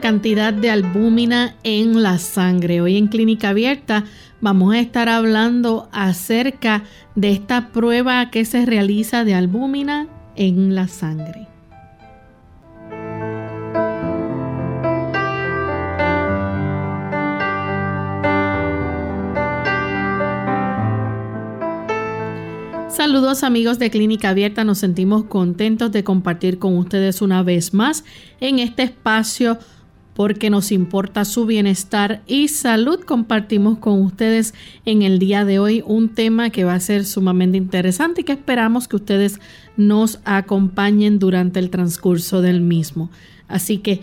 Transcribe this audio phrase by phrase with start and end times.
[0.00, 2.80] Cantidad de albúmina en la sangre.
[2.80, 4.04] Hoy en Clínica Abierta
[4.40, 6.84] vamos a estar hablando acerca
[7.14, 11.48] de esta prueba que se realiza de albúmina en la sangre.
[22.88, 28.04] Saludos amigos de Clínica Abierta, nos sentimos contentos de compartir con ustedes una vez más
[28.40, 29.58] en este espacio
[30.18, 32.98] porque nos importa su bienestar y salud.
[33.04, 34.52] Compartimos con ustedes
[34.84, 38.32] en el día de hoy un tema que va a ser sumamente interesante y que
[38.32, 39.38] esperamos que ustedes
[39.76, 43.12] nos acompañen durante el transcurso del mismo.
[43.46, 44.00] Así que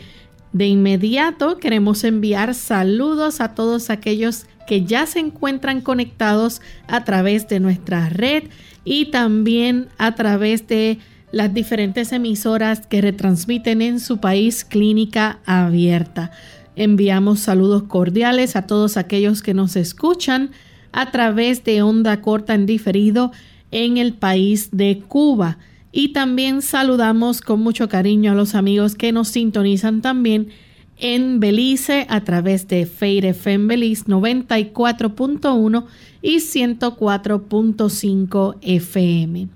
[0.54, 7.50] de inmediato queremos enviar saludos a todos aquellos que ya se encuentran conectados a través
[7.50, 8.46] de nuestra red
[8.86, 10.98] y también a través de
[11.36, 16.32] las diferentes emisoras que retransmiten en su país Clínica Abierta.
[16.78, 20.52] Enviamos saludos cordiales a todos aquellos que nos escuchan
[20.94, 23.34] a través de onda corta en diferido
[23.72, 25.58] en el país de Cuba.
[25.92, 30.52] Y también saludamos con mucho cariño a los amigos que nos sintonizan también
[30.98, 35.86] en Belice a través de Feire FM Belice 94.1
[36.22, 39.50] y 104.5 FM.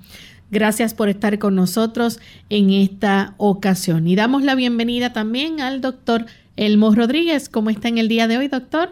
[0.51, 4.07] Gracias por estar con nosotros en esta ocasión.
[4.07, 6.25] Y damos la bienvenida también al doctor
[6.57, 7.49] Elmo Rodríguez.
[7.49, 8.89] ¿Cómo está en el día de hoy, doctor?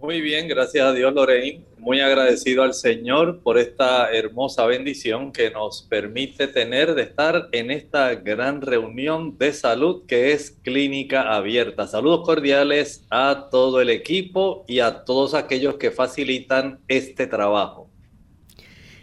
[0.00, 1.64] Muy bien, gracias a Dios, Lorraine.
[1.76, 7.70] Muy agradecido al Señor por esta hermosa bendición que nos permite tener de estar en
[7.70, 11.86] esta gran reunión de salud que es Clínica Abierta.
[11.86, 17.87] Saludos cordiales a todo el equipo y a todos aquellos que facilitan este trabajo.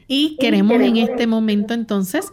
[0.08, 2.32] Y queremos en este momento entonces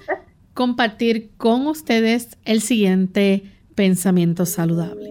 [0.55, 3.45] compartir con ustedes el siguiente
[3.75, 5.09] pensamiento saludable.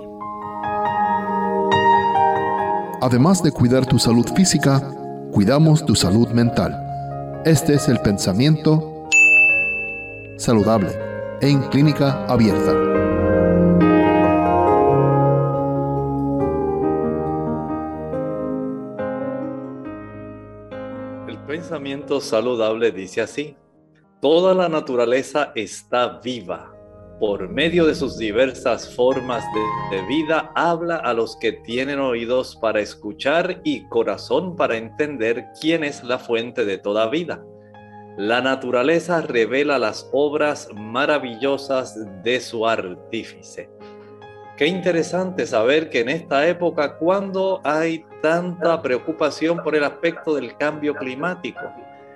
[3.01, 4.79] Además de cuidar tu salud física,
[5.31, 6.77] cuidamos tu salud mental.
[7.45, 9.07] Este es el pensamiento
[10.37, 10.89] saludable
[11.41, 12.90] en clínica abierta.
[21.61, 23.55] Pensamiento saludable dice así,
[24.19, 26.75] toda la naturaleza está viva.
[27.19, 32.55] Por medio de sus diversas formas de, de, vida, habla a los que tienen oídos
[32.55, 37.45] para escuchar y corazón para entender quién es la fuente de toda vida.
[38.17, 43.69] La naturaleza revela las obras maravillosas de su artífice.
[44.57, 50.55] Qué interesante saber que en esta época, cuando hay tanta preocupación por el aspecto del
[50.57, 51.61] cambio climático,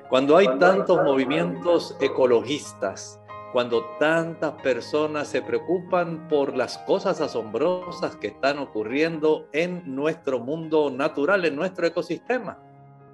[0.09, 3.19] cuando hay tantos movimientos ecologistas,
[3.51, 10.91] cuando tantas personas se preocupan por las cosas asombrosas que están ocurriendo en nuestro mundo
[10.91, 12.59] natural, en nuestro ecosistema.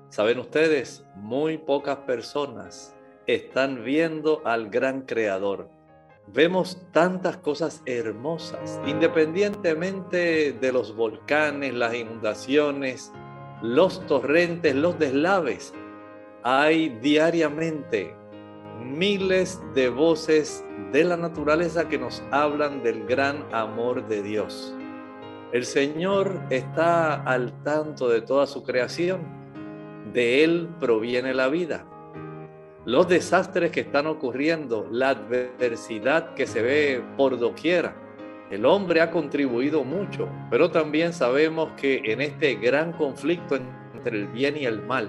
[0.09, 2.95] Saben ustedes, muy pocas personas
[3.27, 5.69] están viendo al gran creador
[6.27, 13.11] vemos tantas cosas hermosas, independientemente de los volcanes, las inundaciones,
[13.61, 15.73] los torrentes, los deslaves.
[16.43, 18.15] Hay diariamente
[18.83, 24.75] miles de voces de la naturaleza que nos hablan del gran amor de Dios.
[25.51, 29.21] El Señor está al tanto de toda su creación.
[30.13, 31.85] De Él proviene la vida
[32.85, 37.95] los desastres que están ocurriendo, la adversidad que se ve por doquiera.
[38.49, 43.55] El hombre ha contribuido mucho, pero también sabemos que en este gran conflicto
[43.93, 45.07] entre el bien y el mal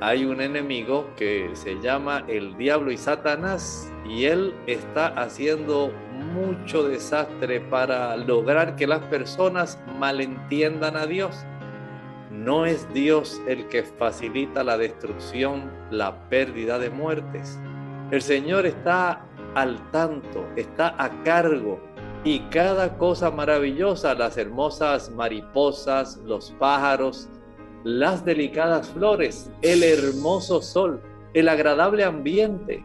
[0.00, 5.92] hay un enemigo que se llama el diablo y Satanás y él está haciendo
[6.34, 11.46] mucho desastre para lograr que las personas malentiendan a Dios.
[12.44, 17.58] No es Dios el que facilita la destrucción, la pérdida de muertes.
[18.10, 19.24] El Señor está
[19.54, 21.80] al tanto, está a cargo
[22.22, 27.30] y cada cosa maravillosa, las hermosas mariposas, los pájaros,
[27.82, 31.00] las delicadas flores, el hermoso sol,
[31.32, 32.84] el agradable ambiente.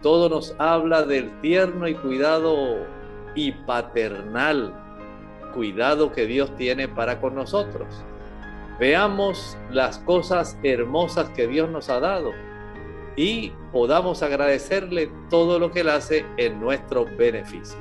[0.00, 2.78] Todo nos habla del tierno y cuidado
[3.34, 4.72] y paternal
[5.54, 8.02] cuidado que Dios tiene para con nosotros.
[8.78, 12.32] Veamos las cosas hermosas que Dios nos ha dado
[13.16, 17.78] y podamos agradecerle todo lo que Él hace en nuestro beneficio.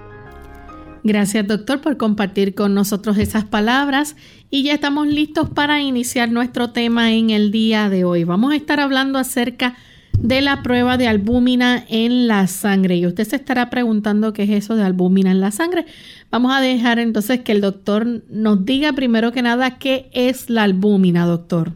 [1.04, 4.16] Gracias doctor por compartir con nosotros esas palabras
[4.50, 8.24] y ya estamos listos para iniciar nuestro tema en el día de hoy.
[8.24, 13.26] Vamos a estar hablando acerca de la prueba de albúmina en la sangre y usted
[13.26, 15.86] se estará preguntando qué es eso de albúmina en la sangre.
[16.32, 20.64] Vamos a dejar entonces que el doctor nos diga primero que nada qué es la
[20.64, 21.74] albúmina, doctor.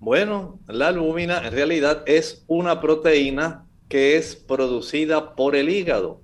[0.00, 6.20] Bueno, la albúmina en realidad es una proteína que es producida por el hígado.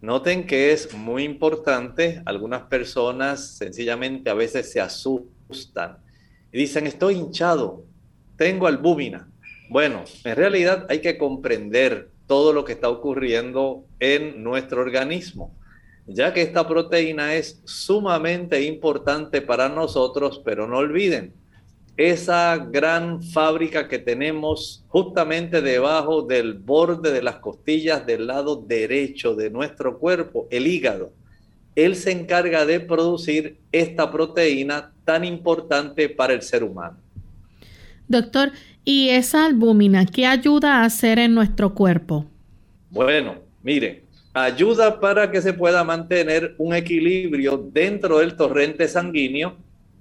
[0.00, 5.98] Noten que es muy importante, algunas personas sencillamente a veces se asustan
[6.52, 7.84] y dicen, estoy hinchado,
[8.36, 9.29] tengo albúmina.
[9.70, 15.56] Bueno, en realidad hay que comprender todo lo que está ocurriendo en nuestro organismo,
[16.08, 21.34] ya que esta proteína es sumamente importante para nosotros, pero no olviden,
[21.96, 29.36] esa gran fábrica que tenemos justamente debajo del borde de las costillas del lado derecho
[29.36, 31.12] de nuestro cuerpo, el hígado.
[31.76, 36.98] Él se encarga de producir esta proteína tan importante para el ser humano.
[38.10, 38.50] Doctor,
[38.84, 42.26] ¿y esa albúmina qué ayuda a hacer en nuestro cuerpo?
[42.90, 44.04] Bueno, mire,
[44.34, 49.56] ayuda para que se pueda mantener un equilibrio dentro del torrente sanguíneo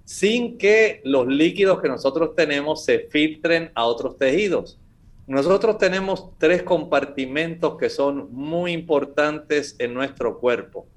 [0.06, 4.80] sin que los líquidos que nosotros tenemos se filtren a otros tejidos.
[5.28, 10.88] Nosotros tenemos tres compartimentos que son muy importantes en nuestro cuerpo.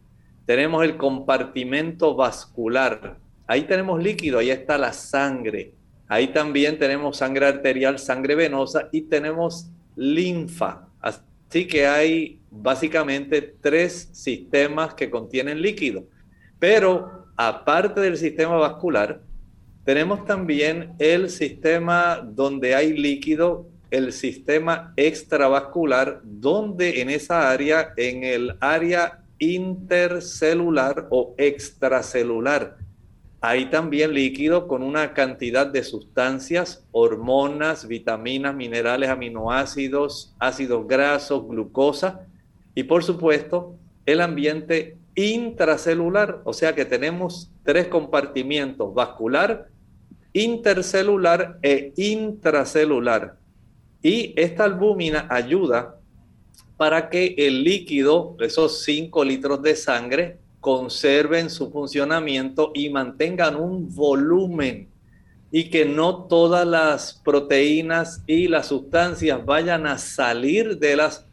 [0.47, 3.19] Tenemos el compartimento vascular.
[3.47, 5.75] Ahí tenemos líquido, ahí está la sangre.
[6.13, 10.87] Ahí también tenemos sangre arterial, sangre venosa y tenemos linfa.
[11.01, 16.05] Así que hay básicamente tres sistemas que contienen líquido.
[16.59, 19.23] Pero aparte del sistema vascular,
[19.87, 28.23] tenemos también el sistema donde hay líquido, el sistema extravascular, donde en esa área, en
[28.23, 32.77] el área intercelular o extracelular,
[33.45, 42.21] hay también líquido con una cantidad de sustancias, hormonas, vitaminas, minerales, aminoácidos, ácidos grasos, glucosa
[42.77, 43.75] y por supuesto
[44.07, 49.67] el ambiente intracelular, o sea que tenemos tres compartimientos, vascular,
[50.33, 53.39] intercelular e intracelular.
[54.03, 55.97] Y esta albúmina ayuda
[56.77, 63.93] para que el líquido, esos 5 litros de sangre, conserven su funcionamiento y mantengan un
[63.93, 64.89] volumen
[65.51, 71.27] y que no todas las proteínas y las sustancias vayan a salir de, las,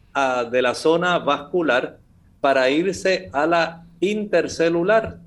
[0.50, 2.00] de la zona vascular
[2.40, 5.20] para irse a la intercelular.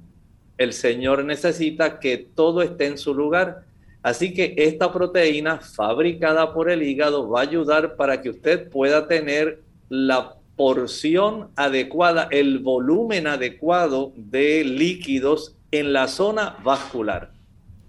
[0.57, 3.63] El Señor necesita que todo esté en su lugar.
[4.01, 9.07] Así que esta proteína fabricada por el hígado va a ayudar para que usted pueda
[9.07, 17.31] tener la porción adecuada, el volumen adecuado de líquidos en la zona vascular.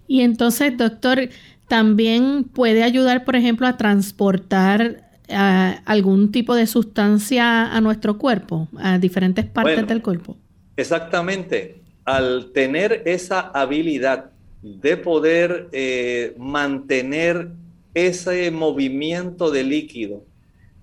[0.07, 1.29] Y entonces, doctor,
[1.67, 8.99] también puede ayudar, por ejemplo, a transportar algún tipo de sustancia a nuestro cuerpo, a
[8.99, 10.37] diferentes partes del cuerpo.
[10.77, 11.81] Exactamente.
[12.03, 14.29] Al tener esa habilidad
[14.61, 17.49] de poder eh, mantener
[17.95, 20.23] ese movimiento de líquido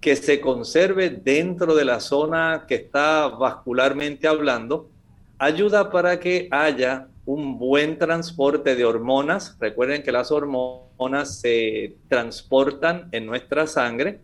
[0.02, 4.90] que se conserve dentro de la zona que está vascularmente hablando,
[5.38, 9.56] ayuda para que haya un buen transporte de hormonas.
[9.58, 14.20] Recuerden que las hormonas se transportan en nuestra sangre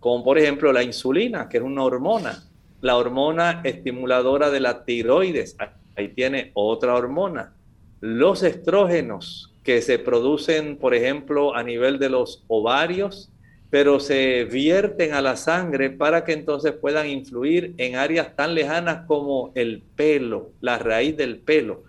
[0.00, 2.44] como por ejemplo la insulina, que es una hormona,
[2.80, 5.56] la hormona estimuladora de la tiroides,
[5.96, 7.52] ahí tiene otra hormona,
[8.00, 13.30] los estrógenos que se producen, por ejemplo, a nivel de los ovarios,
[13.70, 19.06] pero se vierten a la sangre para que entonces puedan influir en áreas tan lejanas
[19.06, 21.84] como el pelo, la raíz del pelo.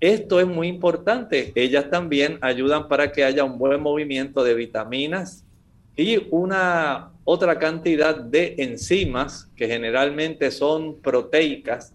[0.00, 1.52] Esto es muy importante.
[1.54, 5.44] Ellas también ayudan para que haya un buen movimiento de vitaminas
[5.96, 11.94] y una otra cantidad de enzimas que generalmente son proteicas,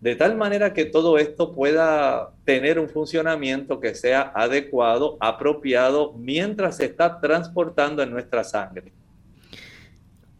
[0.00, 6.76] de tal manera que todo esto pueda tener un funcionamiento que sea adecuado, apropiado, mientras
[6.76, 8.92] se está transportando en nuestra sangre.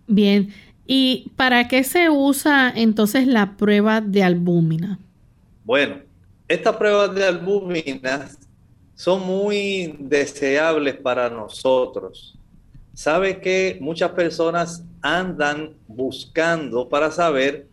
[0.06, 0.52] Bien,
[0.86, 4.98] ¿y para qué se usa entonces la prueba de albúmina?
[5.64, 5.96] Bueno,
[6.46, 8.28] esta prueba de albúmina
[8.94, 12.38] son muy deseables para nosotros.
[12.94, 17.66] Sabe que muchas personas andan buscando para saber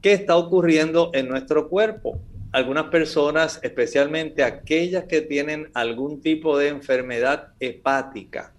[0.00, 2.20] qué está ocurriendo en nuestro cuerpo.
[2.52, 8.52] Algunas personas, especialmente aquellas que tienen algún tipo de enfermedad hepática,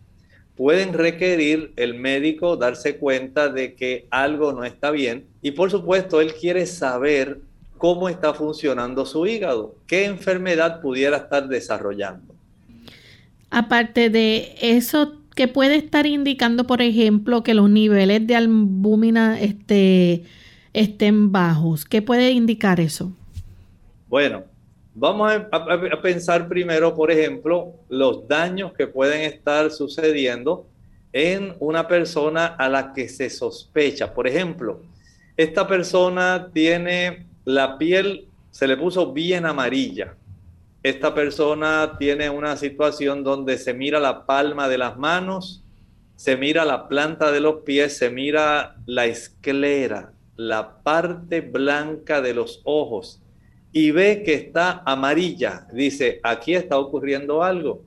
[0.55, 6.21] pueden requerir el médico darse cuenta de que algo no está bien y por supuesto
[6.21, 7.39] él quiere saber
[7.77, 12.35] cómo está funcionando su hígado, qué enfermedad pudiera estar desarrollando.
[13.49, 20.23] Aparte de eso, ¿qué puede estar indicando, por ejemplo, que los niveles de albúmina este,
[20.73, 21.85] estén bajos?
[21.85, 23.11] ¿Qué puede indicar eso?
[24.07, 24.43] Bueno,
[24.93, 30.65] vamos a, pensar primero, por ejemplo, los daños que pueden estar sucediendo
[31.13, 34.13] en una persona a la que se sospecha.
[34.13, 34.81] Por ejemplo,
[35.37, 40.15] esta persona tiene la piel se le puso bien amarilla.
[40.83, 45.63] Esta persona tiene una situación donde se mira la palma de las manos,
[46.15, 52.33] se mira la planta de los pies, se mira la esclera, la parte blanca de
[52.33, 53.21] los ojos
[53.71, 55.67] y ve que está amarilla.
[55.71, 57.83] Dice, aquí está ocurriendo algo.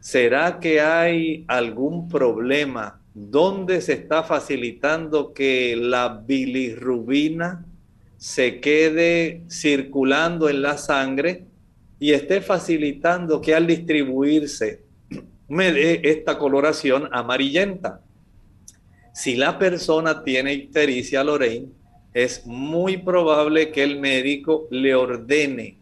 [0.00, 7.64] ¿Será que hay algún problema donde se está facilitando que la bilirrubina
[8.18, 11.46] se quede circulando en la sangre
[11.98, 14.82] y esté facilitando que al distribuirse
[15.48, 18.00] esta coloración amarillenta.
[19.16, 21.70] Si la persona tiene ictericia Lorraine,
[22.12, 25.78] es muy probable que el médico le ordene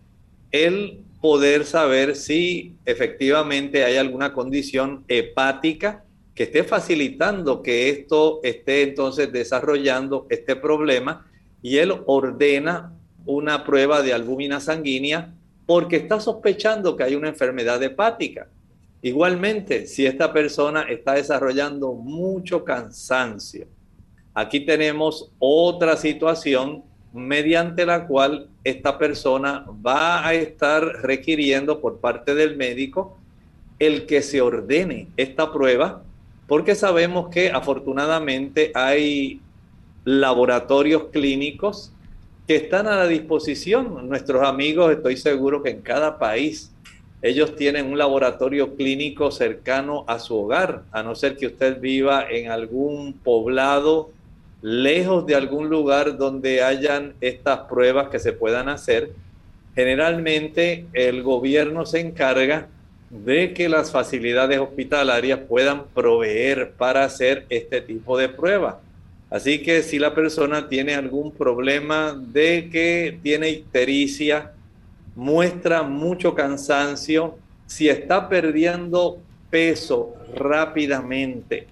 [0.52, 6.04] el poder saber si efectivamente hay alguna condición hepática
[6.36, 11.26] que esté facilitando que esto esté entonces desarrollando este problema
[11.60, 12.92] y él ordena
[13.26, 15.34] una prueba de albúmina sanguínea
[15.66, 18.46] porque está sospechando que hay una enfermedad hepática.
[19.04, 23.66] Igualmente, si esta persona está desarrollando mucho cansancio,
[24.32, 32.34] aquí tenemos otra situación mediante la cual esta persona va a estar requiriendo por parte
[32.34, 33.18] del médico
[33.78, 36.02] el que se ordene esta prueba,
[36.48, 39.38] porque sabemos que afortunadamente hay
[40.06, 41.92] laboratorios clínicos
[42.48, 44.08] que están a la disposición.
[44.08, 46.73] Nuestros amigos, estoy seguro que en cada país
[47.24, 52.26] ellos tienen un laboratorio clínico cercano a su hogar, a no ser que usted viva
[52.28, 54.10] en algún poblado
[54.60, 59.12] lejos de algún lugar donde hayan estas pruebas que se puedan hacer.
[59.74, 62.68] Generalmente el gobierno se encarga
[63.08, 68.74] de que las facilidades hospitalarias puedan proveer para hacer este tipo de pruebas.
[69.30, 74.52] Así que si la persona tiene algún problema de que tiene ictericia,
[75.14, 79.18] muestra mucho cansancio, si está perdiendo
[79.50, 81.66] peso rápidamente,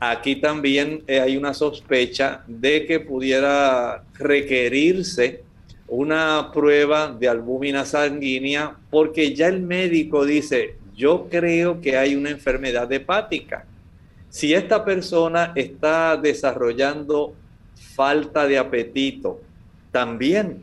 [0.00, 5.42] aquí también eh, hay una sospecha de que pudiera requerirse
[5.86, 12.30] una prueba de albúmina sanguínea porque ya el médico dice, yo creo que hay una
[12.30, 13.64] enfermedad hepática
[14.34, 17.34] si esta persona está desarrollando
[17.94, 19.40] falta de apetito,
[19.92, 20.60] también.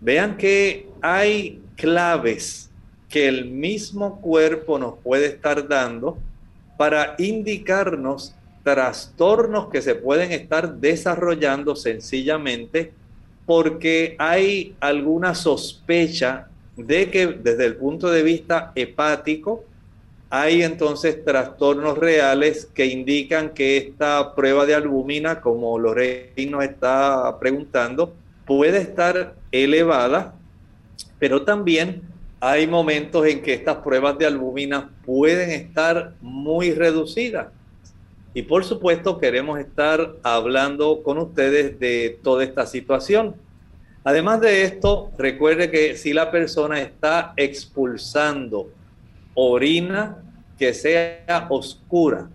[0.00, 2.70] Vean que hay claves
[3.10, 6.16] que el mismo cuerpo nos puede estar dando
[6.78, 12.94] para indicarnos trastornos que se pueden estar desarrollando sencillamente
[13.44, 19.62] porque hay alguna sospecha de que desde el punto de vista hepático
[20.30, 27.38] hay entonces trastornos reales que indican que esta prueba de albúmina, como Lorraine nos está
[27.38, 28.14] preguntando,
[28.46, 30.34] puede estar elevada,
[31.24, 32.02] pero también
[32.38, 37.46] hay momentos en que estas pruebas de albúmina pueden estar muy reducidas.
[38.34, 43.36] Y por supuesto queremos estar hablando con ustedes de toda esta situación.
[44.04, 48.68] Además de esto, recuerde que si la persona está expulsando
[49.32, 50.22] orina
[50.58, 52.28] que sea oscura,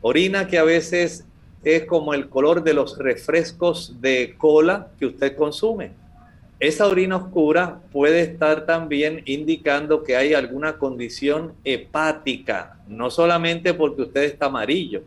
[0.00, 1.26] orina que a veces
[1.62, 5.99] es como el color de los refrescos de cola que usted consume.
[6.60, 14.02] Esa orina oscura puede estar también indicando que hay alguna condición hepática, no solamente porque
[14.02, 15.02] usted está amarillo,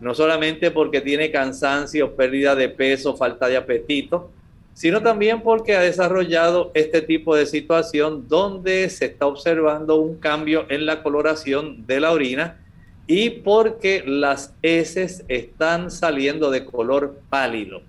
[0.00, 4.32] no solamente porque tiene cansancio, pérdida de peso, falta de apetito,
[4.74, 10.66] sino también porque ha desarrollado este tipo de situación donde se está observando un cambio
[10.70, 12.64] en la coloración de la orina
[13.06, 17.82] y porque las heces están saliendo de color pálido.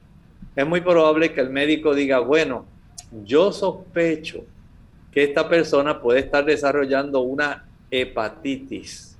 [0.55, 2.69] Es muy probable que el médico diga, bueno,
[3.25, 4.43] yo sospecho
[5.11, 9.17] que esta persona puede estar desarrollando una hepatitis,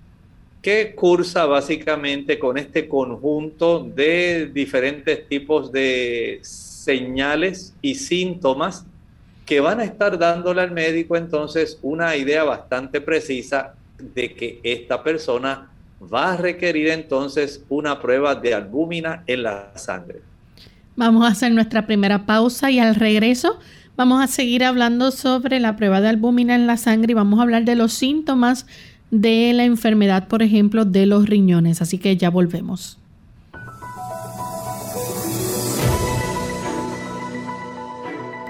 [0.62, 8.86] que cursa básicamente con este conjunto de diferentes tipos de señales y síntomas
[9.46, 15.04] que van a estar dándole al médico entonces una idea bastante precisa de que esta
[15.04, 15.70] persona
[16.02, 20.22] va a requerir entonces una prueba de albúmina en la sangre.
[20.96, 23.60] Vamos a hacer nuestra primera pausa y al regreso
[23.96, 27.44] vamos a seguir hablando sobre la prueba de albúmina en la sangre y vamos a
[27.44, 28.66] hablar de los síntomas
[29.12, 31.82] de la enfermedad, por ejemplo, de los riñones.
[31.82, 32.98] Así que ya volvemos.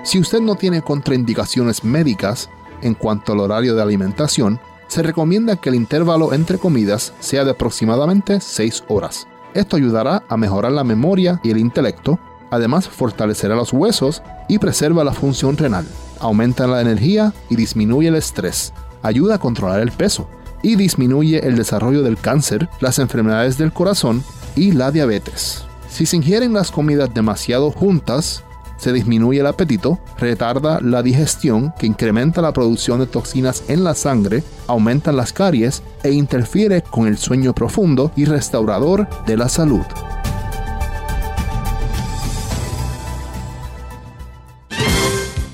[0.03, 2.49] Si usted no tiene contraindicaciones médicas
[2.81, 7.51] en cuanto al horario de alimentación, se recomienda que el intervalo entre comidas sea de
[7.51, 9.27] aproximadamente 6 horas.
[9.53, 12.19] Esto ayudará a mejorar la memoria y el intelecto,
[12.51, 15.85] además fortalecerá los huesos y preserva la función renal,
[16.19, 20.29] aumenta la energía y disminuye el estrés, ayuda a controlar el peso
[20.61, 24.23] y disminuye el desarrollo del cáncer, las enfermedades del corazón
[24.55, 25.63] y la diabetes.
[25.89, 28.43] Si se ingieren las comidas demasiado juntas,
[28.77, 33.93] se disminuye el apetito, retarda la digestión que incrementa la producción de toxinas en la
[33.93, 39.83] sangre, aumenta las caries e interfiere con el sueño profundo y restaurador de la salud.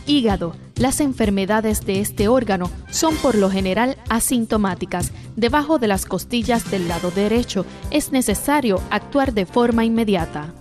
[0.07, 0.55] Hígado.
[0.77, 5.11] Las enfermedades de este órgano son por lo general asintomáticas.
[5.35, 10.53] Debajo de las costillas del lado derecho es necesario actuar de forma inmediata.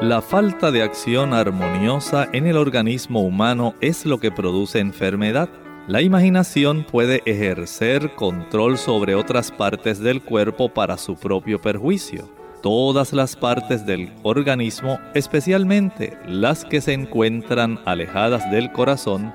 [0.00, 5.48] La falta de acción armoniosa en el organismo humano es lo que produce enfermedad.
[5.86, 12.37] La imaginación puede ejercer control sobre otras partes del cuerpo para su propio perjuicio.
[12.62, 19.32] Todas las partes del organismo, especialmente las que se encuentran alejadas del corazón,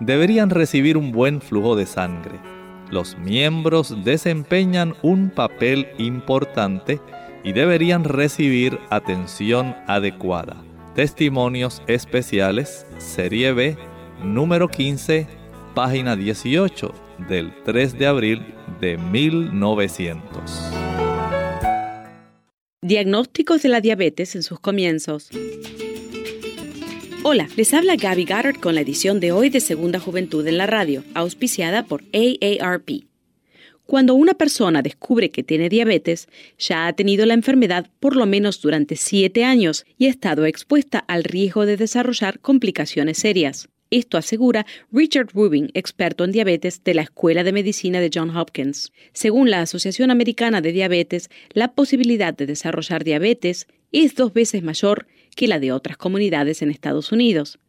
[0.00, 2.40] deberían recibir un buen flujo de sangre.
[2.90, 7.00] Los miembros desempeñan un papel importante
[7.44, 10.56] y deberían recibir atención adecuada.
[10.94, 13.76] Testimonios especiales, Serie B,
[14.22, 15.26] número 15,
[15.74, 16.92] página 18,
[17.28, 21.03] del 3 de abril de 1900.
[22.84, 25.30] Diagnósticos de la diabetes en sus comienzos.
[27.22, 30.66] Hola, les habla Gaby Goddard con la edición de hoy de Segunda Juventud en la
[30.66, 33.06] Radio, auspiciada por AARP.
[33.86, 38.60] Cuando una persona descubre que tiene diabetes, ya ha tenido la enfermedad por lo menos
[38.60, 43.70] durante siete años y ha estado expuesta al riesgo de desarrollar complicaciones serias.
[43.94, 48.92] Esto asegura Richard Rubin, experto en diabetes de la Escuela de Medicina de Johns Hopkins.
[49.12, 55.06] Según la Asociación Americana de Diabetes, la posibilidad de desarrollar diabetes es dos veces mayor
[55.36, 57.60] que la de otras comunidades en Estados Unidos.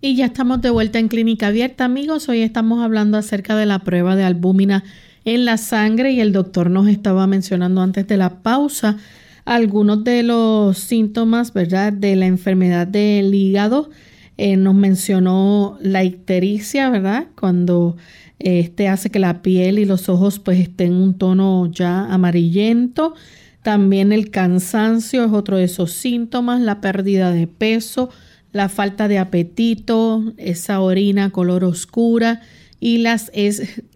[0.00, 2.30] Y ya estamos de vuelta en Clínica Abierta, amigos.
[2.30, 4.82] Hoy estamos hablando acerca de la prueba de albúmina
[5.26, 8.96] en la sangre y el doctor nos estaba mencionando antes de la pausa
[9.44, 13.90] algunos de los síntomas, ¿verdad?, de la enfermedad del hígado.
[14.38, 17.26] Eh, nos mencionó la ictericia, ¿verdad?
[17.38, 17.96] Cuando
[18.38, 23.14] este hace que la piel y los ojos pues estén un tono ya amarillento.
[23.62, 28.10] También el cansancio es otro de esos síntomas, la pérdida de peso,
[28.52, 32.42] la falta de apetito, esa orina color oscura
[32.80, 33.30] y las,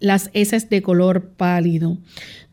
[0.01, 1.99] las heces de color pálido.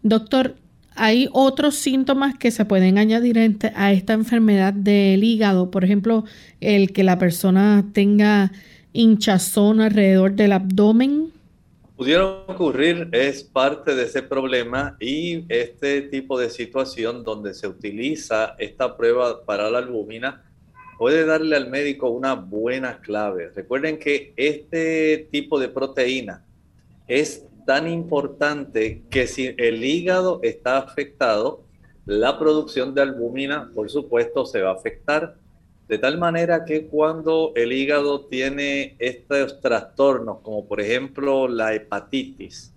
[0.04, 0.56] Doctor,
[0.96, 3.40] hay otros síntomas que se pueden añadir
[3.76, 6.26] a esta enfermedad del hígado, por ejemplo,
[6.60, 8.52] el que la persona tenga
[8.94, 11.32] hinchazón alrededor del abdomen.
[11.96, 18.56] Pudiera ocurrir, es parte de ese problema y este tipo de situación donde se utiliza
[18.58, 20.44] esta prueba para la albúmina
[20.98, 23.52] puede darle al médico una buena clave.
[23.56, 26.46] Recuerden que este tipo de proteína
[27.08, 31.64] es tan importante que si el hígado está afectado,
[32.06, 35.36] la producción de albúmina, por supuesto, se va a afectar.
[35.88, 42.74] De tal manera que cuando el hígado tiene estos trastornos, como por ejemplo la hepatitis,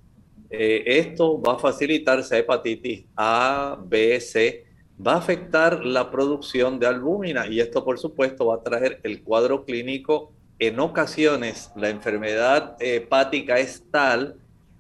[0.50, 4.64] eh, esto va a facilitar esa hepatitis A, B, C,
[5.06, 9.22] va a afectar la producción de albúmina y esto por supuesto va a traer el
[9.22, 10.32] cuadro clínico.
[10.58, 14.36] En ocasiones la enfermedad hepática es tal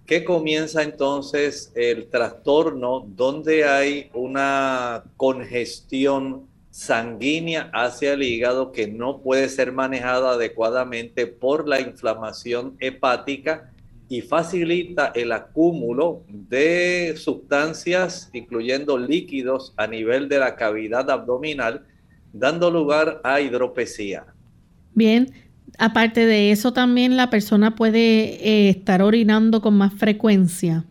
[0.06, 9.20] que comienza entonces el trastorno donde hay una congestión sanguínea hacia el hígado que no
[9.20, 13.72] puede ser manejada adecuadamente por la inflamación hepática
[14.10, 21.86] y facilita el acúmulo de sustancias, incluyendo líquidos, a nivel de la cavidad abdominal,
[22.32, 24.26] dando lugar a hidropesía.
[24.94, 25.32] Bien,
[25.78, 28.00] aparte de eso también la persona puede
[28.44, 30.84] eh, estar orinando con más frecuencia.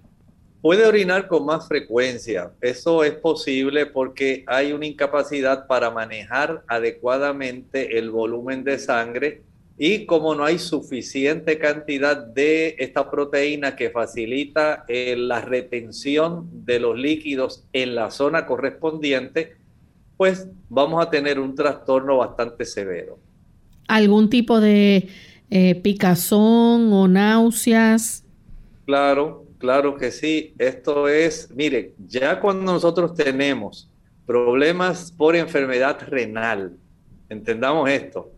[0.62, 2.53] Puede orinar con más frecuencia.
[2.62, 9.43] Eso es posible porque hay una incapacidad para manejar adecuadamente el volumen de sangre
[9.81, 16.81] y como no hay suficiente cantidad de esta proteína que facilita eh, la retención de
[16.81, 19.55] los líquidos en la zona correspondiente,
[20.17, 23.19] pues vamos a tener un trastorno bastante severo.
[23.87, 25.07] ¿Algún tipo de
[25.49, 28.25] eh, picazón o náuseas?
[28.85, 30.53] Claro, claro que sí.
[30.57, 33.89] Esto es, mire, ya cuando nosotros tenemos
[34.25, 36.75] problemas por enfermedad renal,
[37.29, 38.29] entendamos esto,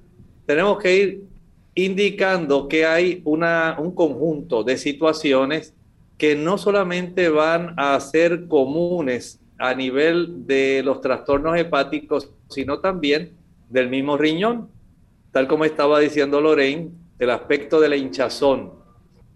[0.46, 1.31] tenemos que ir
[1.76, 5.74] indicando que hay una, un conjunto de situaciones
[6.18, 13.32] que no solamente van a ser comunes a nivel de los trastornos hepáticos, sino también
[13.70, 14.70] del mismo riñón,
[15.32, 18.74] tal como estaba diciendo Lorraine, el aspecto de la hinchazón.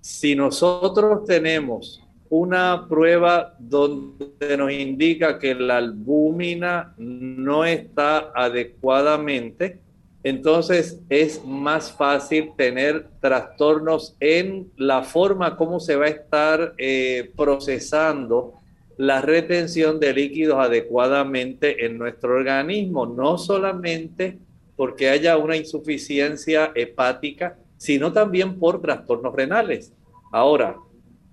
[0.01, 9.79] Si nosotros tenemos una prueba donde nos indica que la albúmina no está adecuadamente,
[10.25, 17.31] entonces es más fácil tener trastornos en la forma como se va a estar eh,
[17.38, 18.55] procesando
[18.97, 24.39] la retención de líquidos adecuadamente en nuestro organismo, no solamente
[24.75, 29.93] porque haya una insuficiencia hepática, sino también por trastornos renales.
[30.31, 30.75] Ahora,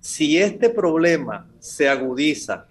[0.00, 2.66] si este problema se agudiza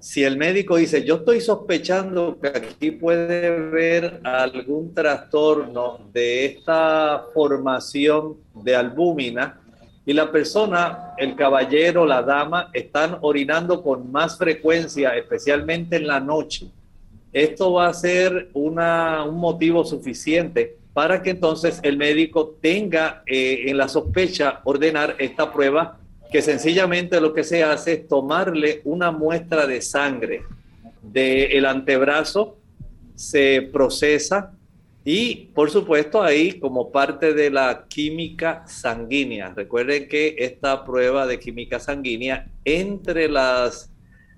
[0.00, 7.26] si el médico dice, yo estoy sospechando que aquí puede haber algún trastorno de esta
[7.34, 9.60] formación de albúmina
[10.06, 16.18] y la persona, el caballero, la dama, están orinando con más frecuencia, especialmente en la
[16.18, 16.66] noche,
[17.32, 23.64] esto va a ser una, un motivo suficiente para que entonces el médico tenga eh,
[23.66, 25.99] en la sospecha ordenar esta prueba
[26.30, 30.44] que sencillamente lo que se hace es tomarle una muestra de sangre
[31.02, 32.56] del antebrazo,
[33.14, 34.52] se procesa
[35.04, 39.52] y por supuesto ahí como parte de la química sanguínea.
[39.54, 43.90] Recuerden que esta prueba de química sanguínea entre las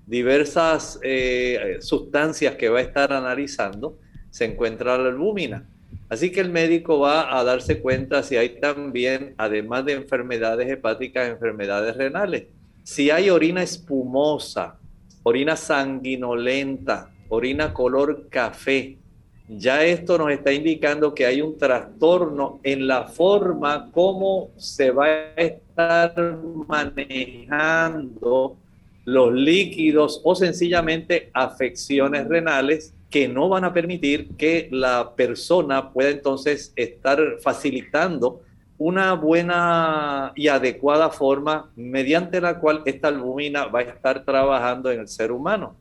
[0.05, 5.69] diversas eh, sustancias que va a estar analizando se encuentra la albúmina.
[6.13, 11.27] Así que el médico va a darse cuenta si hay también, además de enfermedades hepáticas,
[11.27, 12.43] enfermedades renales.
[12.83, 14.77] Si hay orina espumosa,
[15.23, 18.99] orina sanguinolenta, orina color café,
[19.47, 25.07] ya esto nos está indicando que hay un trastorno en la forma como se va
[25.07, 28.55] a estar manejando
[29.03, 36.09] los líquidos o sencillamente afecciones renales que no van a permitir que la persona pueda
[36.09, 38.41] entonces estar facilitando
[38.79, 45.01] una buena y adecuada forma mediante la cual esta albumina va a estar trabajando en
[45.01, 45.75] el ser humano.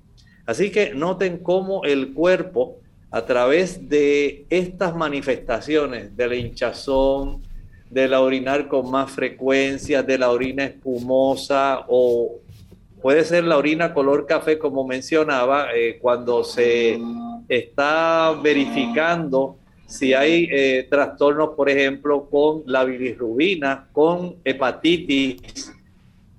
[0.45, 2.77] Así que noten cómo el cuerpo,
[3.11, 7.41] a través de estas manifestaciones de la hinchazón,
[7.89, 12.41] de la orinar con más frecuencia, de la orina espumosa o
[13.03, 17.01] Puede ser la orina color café, como mencionaba, eh, cuando se
[17.49, 25.73] está verificando si hay eh, trastornos, por ejemplo, con la bilirrubina, con hepatitis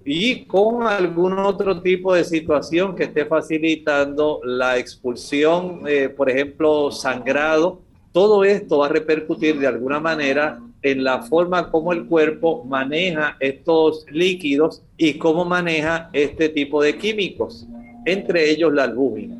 [0.06, 6.92] y con algún otro tipo de situación que esté facilitando la expulsión, eh, por ejemplo,
[6.92, 7.82] sangrado.
[8.12, 13.38] Todo esto va a repercutir de alguna manera en la forma como el cuerpo maneja
[13.40, 17.66] estos líquidos y cómo maneja este tipo de químicos,
[18.06, 19.38] entre ellos la albúmina.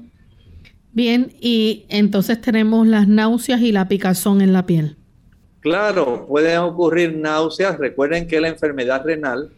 [0.94, 4.96] Bien, y entonces tenemos las náuseas y la picazón en la piel.
[5.60, 7.78] Claro, pueden ocurrir náuseas.
[7.78, 9.50] Recuerden que la enfermedad renal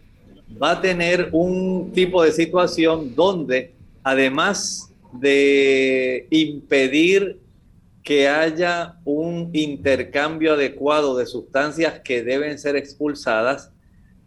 [0.62, 7.40] va a tener un tipo de situación donde además de impedir
[8.06, 13.72] que haya un intercambio adecuado de sustancias que deben ser expulsadas,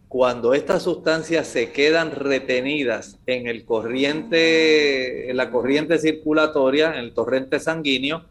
[0.09, 7.13] cuando estas sustancias se quedan retenidas en el corriente, en la corriente circulatoria, en el
[7.13, 8.25] torrente sanguíneo,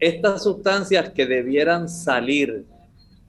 [0.00, 2.64] estas sustancias que debieran salir,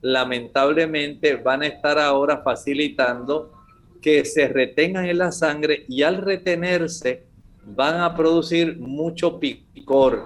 [0.00, 3.52] lamentablemente van a estar ahora facilitando
[4.00, 7.24] que se retengan en la sangre y al retenerse
[7.66, 10.24] van a producir mucho picor,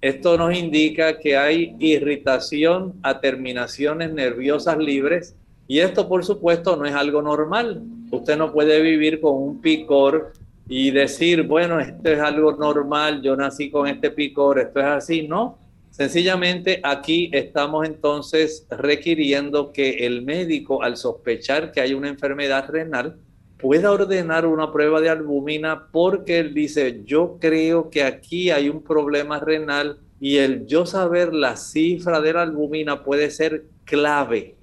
[0.00, 5.36] esto nos indica que hay irritación a terminaciones nerviosas libres
[5.68, 7.82] y esto por supuesto no es algo normal.
[8.10, 10.32] Usted no puede vivir con un picor
[10.68, 15.28] y decir, bueno, esto es algo normal, yo nací con este picor, esto es así.
[15.28, 15.58] No,
[15.90, 23.16] sencillamente aquí estamos entonces requiriendo que el médico al sospechar que hay una enfermedad renal,
[23.60, 28.82] pueda ordenar una prueba de albúmina porque él dice, yo creo que aquí hay un
[28.82, 34.56] problema renal y el yo saber la cifra de la albúmina puede ser clave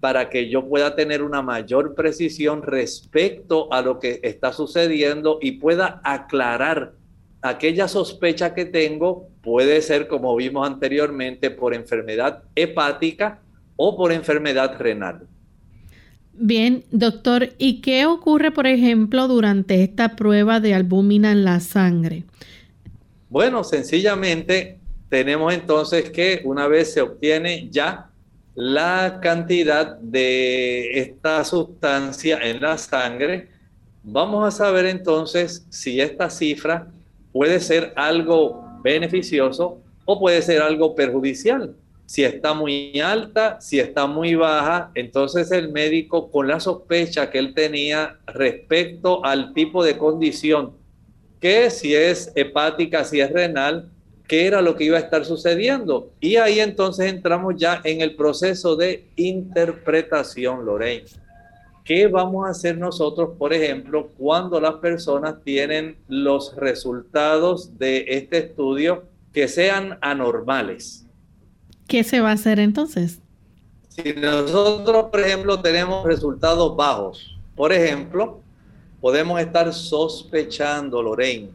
[0.00, 5.52] para que yo pueda tener una mayor precisión respecto a lo que está sucediendo y
[5.52, 6.94] pueda aclarar
[7.40, 13.40] aquella sospecha que tengo, puede ser como vimos anteriormente por enfermedad hepática
[13.76, 15.28] o por enfermedad renal.
[16.34, 22.24] Bien, doctor, ¿y qué ocurre, por ejemplo, durante esta prueba de albúmina en la sangre?
[23.28, 28.10] Bueno, sencillamente tenemos entonces que una vez se obtiene ya
[28.54, 33.48] la cantidad de esta sustancia en la sangre,
[34.02, 36.88] vamos a saber entonces si esta cifra
[37.32, 41.74] puede ser algo beneficioso o puede ser algo perjudicial
[42.06, 47.38] si está muy alta, si está muy baja, entonces el médico con la sospecha que
[47.38, 50.72] él tenía respecto al tipo de condición,
[51.40, 53.90] que si es hepática, si es renal,
[54.28, 56.12] qué era lo que iba a estar sucediendo.
[56.20, 61.04] Y ahí entonces entramos ya en el proceso de interpretación, Lorraine.
[61.84, 68.38] ¿Qué vamos a hacer nosotros, por ejemplo, cuando las personas tienen los resultados de este
[68.38, 71.01] estudio que sean anormales?
[71.92, 73.18] ¿Qué se va a hacer entonces?
[73.90, 78.40] Si nosotros, por ejemplo, tenemos resultados bajos, por ejemplo,
[79.02, 81.50] podemos estar sospechando, Lorraine,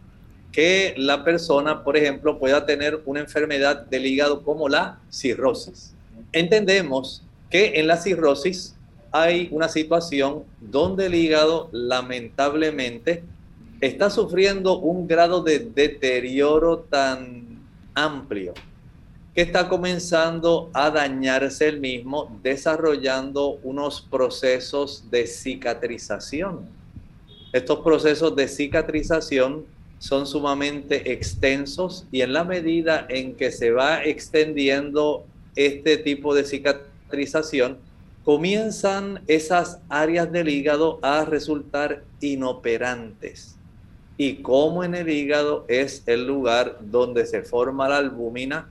[0.52, 5.96] que la persona, por ejemplo, pueda tener una enfermedad del hígado como la cirrosis.
[6.32, 8.76] Entendemos que en la cirrosis
[9.12, 13.24] hay una situación donde el hígado lamentablemente
[13.82, 17.58] está sufriendo un grado de deterioro tan
[17.96, 18.54] amplio
[19.38, 26.68] que está comenzando a dañarse el mismo, desarrollando unos procesos de cicatrización.
[27.54, 29.64] Estos procesos de cicatrización
[30.00, 35.24] son sumamente extensos y en la medida en que se va extendiendo
[35.56, 37.78] este tipo de cicatrización,
[38.24, 43.56] comienzan esas áreas del hígado a resultar inoperantes.
[44.18, 48.70] Y como en el hígado es el lugar donde se forma la albúmina,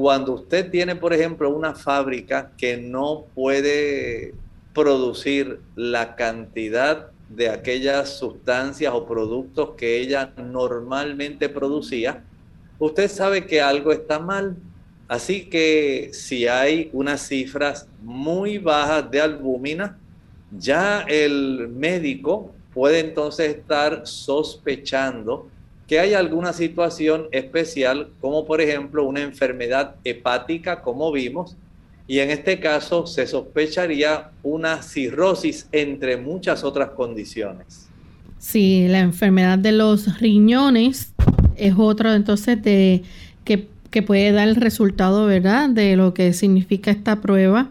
[0.00, 4.32] cuando usted tiene, por ejemplo, una fábrica que no puede
[4.72, 12.22] producir la cantidad de aquellas sustancias o productos que ella normalmente producía,
[12.78, 14.54] usted sabe que algo está mal.
[15.08, 19.98] Así que si hay unas cifras muy bajas de albúmina,
[20.56, 25.48] ya el médico puede entonces estar sospechando
[25.88, 31.56] que hay alguna situación especial, como por ejemplo una enfermedad hepática, como vimos,
[32.06, 37.88] y en este caso se sospecharía una cirrosis entre muchas otras condiciones.
[38.38, 41.14] Sí, la enfermedad de los riñones
[41.56, 43.02] es otra entonces de
[43.44, 45.70] que, que puede dar el resultado, ¿verdad?
[45.70, 47.70] De lo que significa esta prueba.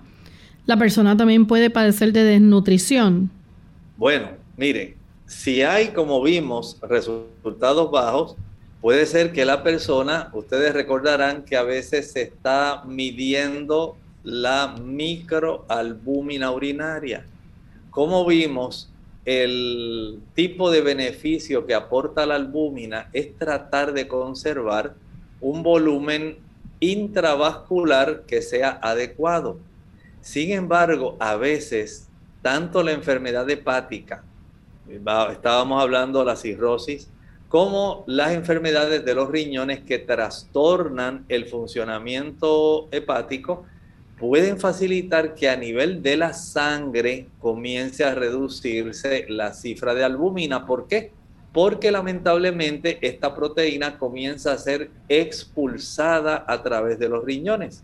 [0.66, 3.30] La persona también puede padecer de desnutrición.
[3.96, 4.97] Bueno, mire,
[5.28, 8.38] si hay, como vimos, resultados bajos,
[8.80, 16.50] puede ser que la persona, ustedes recordarán que a veces se está midiendo la microalbúmina
[16.52, 17.26] urinaria.
[17.92, 18.90] Como vimos,
[19.26, 24.96] el tipo de beneficio que aporta la albúmina es tratar de conservar
[25.42, 26.38] un volumen
[26.80, 29.60] intravascular que sea adecuado.
[30.22, 32.08] Sin embargo, a veces,
[32.42, 34.24] tanto la enfermedad hepática
[34.90, 37.10] estábamos hablando de la cirrosis,
[37.50, 43.64] como las enfermedades de los riñones que trastornan el funcionamiento hepático,
[44.20, 50.66] pueden facilitar que a nivel de la sangre comience a reducirse la cifra de albúmina.
[50.66, 51.12] ¿Por qué?
[51.54, 57.84] Porque lamentablemente esta proteína comienza a ser expulsada a través de los riñones.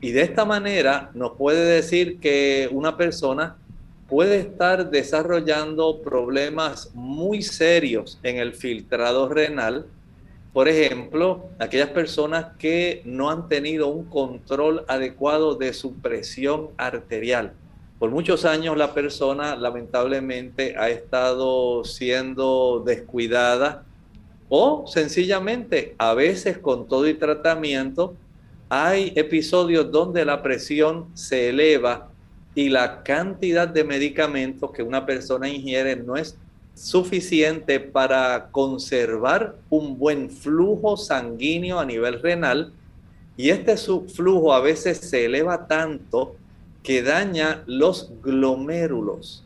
[0.00, 3.56] Y de esta manera nos puede decir que una persona
[4.12, 9.86] puede estar desarrollando problemas muy serios en el filtrado renal
[10.52, 17.54] por ejemplo, aquellas personas que no han tenido un control adecuado de su presión arterial.
[17.98, 23.84] Por muchos años la persona lamentablemente ha estado siendo descuidada
[24.50, 28.14] o sencillamente a veces con todo y tratamiento
[28.68, 32.11] hay episodios donde la presión se eleva
[32.54, 36.36] y la cantidad de medicamentos que una persona ingiere no es
[36.74, 42.72] suficiente para conservar un buen flujo sanguíneo a nivel renal
[43.36, 46.36] y este flujo a veces se eleva tanto
[46.82, 49.44] que daña los glomérulos,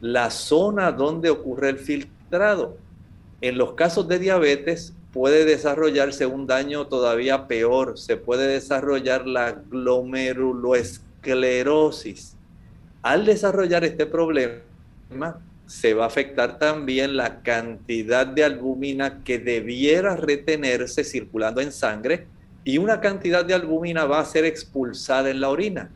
[0.00, 2.76] la zona donde ocurre el filtrado.
[3.40, 9.52] En los casos de diabetes puede desarrollarse un daño todavía peor, se puede desarrollar la
[9.52, 12.37] glomeruloesclerosis.
[13.02, 14.60] Al desarrollar este problema,
[15.66, 22.26] se va a afectar también la cantidad de albúmina que debiera retenerse circulando en sangre
[22.64, 25.90] y una cantidad de albúmina va a ser expulsada en la orina.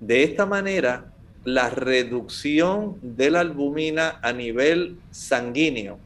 [0.00, 1.12] De esta manera,
[1.44, 5.98] la reducción de la albúmina a nivel sanguíneo,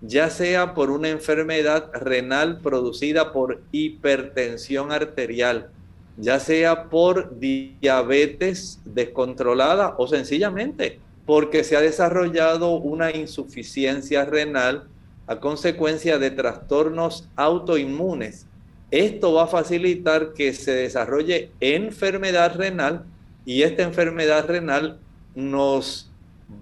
[0.00, 5.70] ya sea por una enfermedad renal producida por hipertensión arterial,
[6.16, 14.84] ya sea por diabetes descontrolada o sencillamente porque se ha desarrollado una insuficiencia renal
[15.26, 18.46] a consecuencia de trastornos autoinmunes.
[18.92, 23.04] Esto va a facilitar que se desarrolle enfermedad renal
[23.44, 24.98] y esta enfermedad renal
[25.34, 26.10] nos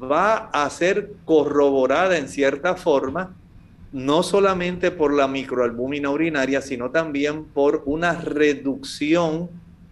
[0.03, 3.37] va a ser corroborada en cierta forma,
[3.95, 9.49] no solamente por la microalbúmina urinaria, sino también por una reducción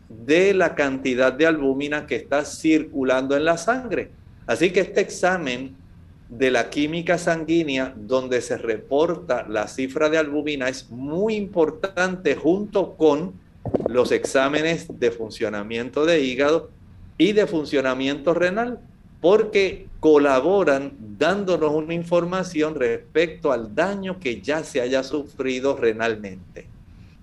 [0.08, 4.10] de la cantidad de albúmina que está circulando en la sangre.
[4.44, 5.76] Así que este examen
[6.28, 12.96] de la química sanguínea, donde se reporta la cifra de albumina, es muy importante junto
[12.96, 13.34] con
[13.86, 16.70] los exámenes de funcionamiento de hígado
[17.18, 18.80] y de funcionamiento renal,
[19.22, 26.66] porque colaboran dándonos una información respecto al daño que ya se haya sufrido renalmente.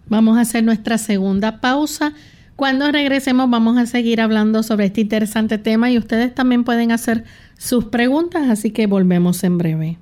[0.07, 2.13] Vamos a hacer nuestra segunda pausa.
[2.55, 7.25] Cuando regresemos vamos a seguir hablando sobre este interesante tema y ustedes también pueden hacer
[7.57, 9.97] sus preguntas, así que volvemos en breve.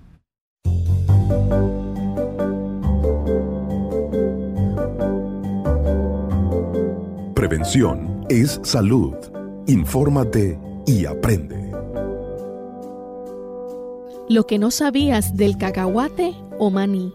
[7.34, 9.16] Prevención es salud.
[9.66, 11.67] Infórmate y aprende.
[14.30, 17.14] Lo que no sabías del cacahuate o maní.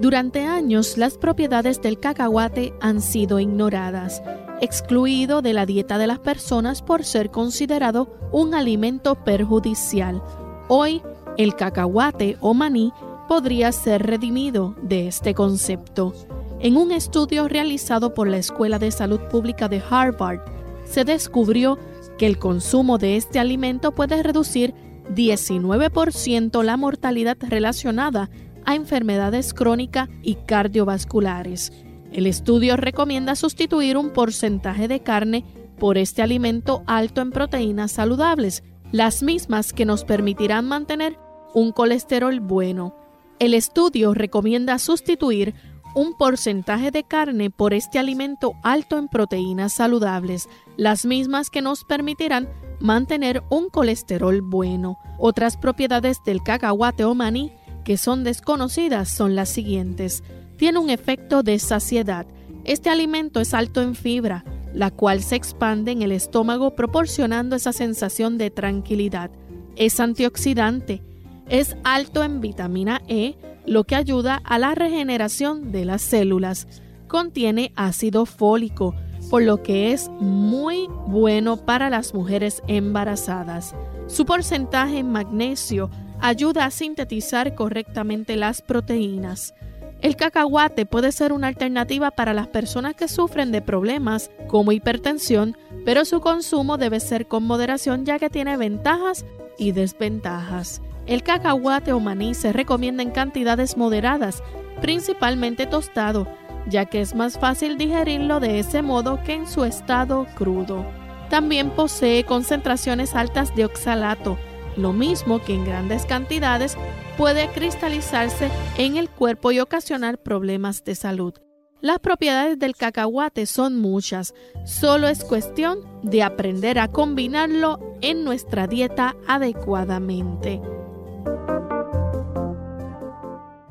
[0.00, 4.22] Durante años las propiedades del cacahuate han sido ignoradas
[4.60, 10.22] excluido de la dieta de las personas por ser considerado un alimento perjudicial.
[10.68, 11.02] Hoy,
[11.36, 12.92] el cacahuate o maní
[13.28, 16.12] podría ser redimido de este concepto.
[16.60, 20.40] En un estudio realizado por la Escuela de Salud Pública de Harvard,
[20.84, 21.78] se descubrió
[22.16, 24.74] que el consumo de este alimento puede reducir
[25.14, 28.30] 19% la mortalidad relacionada
[28.64, 31.72] a enfermedades crónicas y cardiovasculares.
[32.12, 35.44] El estudio recomienda sustituir un porcentaje de carne
[35.78, 41.18] por este alimento alto en proteínas saludables, las mismas que nos permitirán mantener
[41.54, 42.94] un colesterol bueno.
[43.38, 45.54] El estudio recomienda sustituir
[45.94, 51.84] un porcentaje de carne por este alimento alto en proteínas saludables, las mismas que nos
[51.84, 52.48] permitirán
[52.80, 54.98] mantener un colesterol bueno.
[55.18, 57.52] Otras propiedades del cacahuate o maní
[57.84, 60.22] que son desconocidas son las siguientes
[60.58, 62.26] tiene un efecto de saciedad.
[62.64, 67.72] Este alimento es alto en fibra, la cual se expande en el estómago proporcionando esa
[67.72, 69.30] sensación de tranquilidad.
[69.76, 71.00] Es antioxidante,
[71.48, 76.66] es alto en vitamina E, lo que ayuda a la regeneración de las células.
[77.06, 78.94] Contiene ácido fólico,
[79.30, 83.74] por lo que es muy bueno para las mujeres embarazadas.
[84.06, 89.54] Su porcentaje en magnesio ayuda a sintetizar correctamente las proteínas.
[90.00, 95.56] El cacahuate puede ser una alternativa para las personas que sufren de problemas como hipertensión,
[95.84, 99.26] pero su consumo debe ser con moderación ya que tiene ventajas
[99.58, 100.82] y desventajas.
[101.06, 104.42] El cacahuate o maní se recomienda en cantidades moderadas,
[104.80, 106.28] principalmente tostado,
[106.68, 110.84] ya que es más fácil digerirlo de ese modo que en su estado crudo.
[111.30, 114.38] También posee concentraciones altas de oxalato,
[114.76, 116.76] lo mismo que en grandes cantidades
[117.16, 121.34] puede cristalizarse en el cuerpo y ocasionar problemas de salud.
[121.80, 128.66] Las propiedades del cacahuate son muchas, solo es cuestión de aprender a combinarlo en nuestra
[128.66, 130.60] dieta adecuadamente.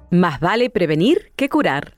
[0.09, 1.97] Más vale prevenir que curar.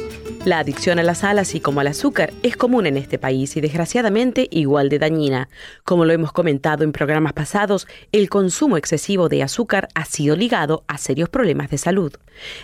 [0.43, 3.61] La adicción a la sal, así como al azúcar, es común en este país y
[3.61, 5.49] desgraciadamente igual de dañina.
[5.83, 10.83] Como lo hemos comentado en programas pasados, el consumo excesivo de azúcar ha sido ligado
[10.87, 12.13] a serios problemas de salud.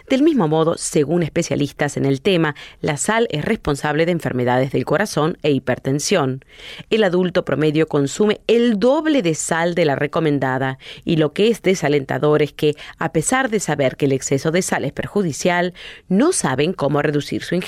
[0.09, 4.83] Del mismo modo, según especialistas en el tema, la sal es responsable de enfermedades del
[4.83, 6.43] corazón e hipertensión.
[6.89, 11.61] El adulto promedio consume el doble de sal de la recomendada y lo que es
[11.61, 15.75] desalentador es que, a pesar de saber que el exceso de sal es perjudicial,
[16.07, 17.66] no saben cómo reducir su ingesta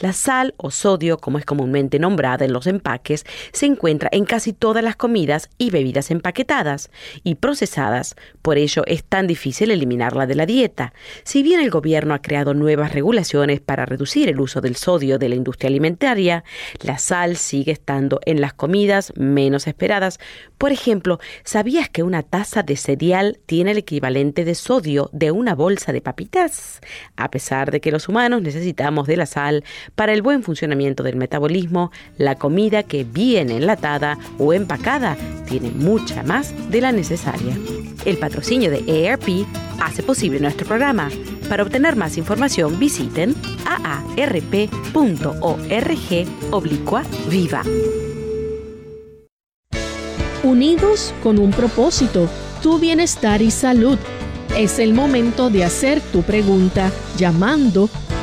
[0.00, 4.52] la sal o sodio, como es comúnmente nombrada en los empaques, se encuentra en casi
[4.52, 6.90] todas las comidas y bebidas empaquetadas
[7.24, 10.92] y procesadas, por ello es tan difícil eliminarla de la dieta.
[11.24, 15.28] Si bien el gobierno ha creado nuevas regulaciones para reducir el uso del sodio de
[15.28, 16.44] la industria alimentaria,
[16.80, 20.20] la sal sigue estando en las comidas menos esperadas.
[20.58, 25.54] Por ejemplo, ¿sabías que una taza de cereal tiene el equivalente de sodio de una
[25.54, 26.80] bolsa de papitas?
[27.16, 29.64] A pesar de que los humanos necesitamos de la sal
[29.96, 35.16] para el buen funcionamiento del metabolismo, la comida que viene enlatada o empacada
[35.48, 37.56] tiene mucha más de la necesaria.
[38.04, 39.46] El patrocinio de AARP
[39.80, 41.10] hace posible nuestro programa.
[41.48, 43.34] Para obtener más información visiten
[43.66, 44.68] aarp.org
[46.50, 47.62] oblicua viva.
[50.42, 52.28] Unidos con un propósito,
[52.62, 53.98] tu bienestar y salud.
[54.56, 57.90] Es el momento de hacer tu pregunta llamando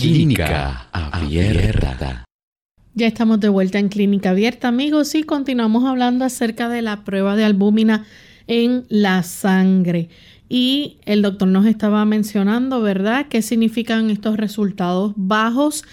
[0.00, 2.24] Clínica Abierta.
[2.94, 7.36] Ya estamos de vuelta en Clínica Abierta, amigos, y continuamos hablando acerca de la prueba
[7.36, 8.04] de albúmina
[8.48, 10.08] en la sangre.
[10.48, 15.84] Y el doctor nos estaba mencionando, ¿verdad?, qué significan estos resultados bajos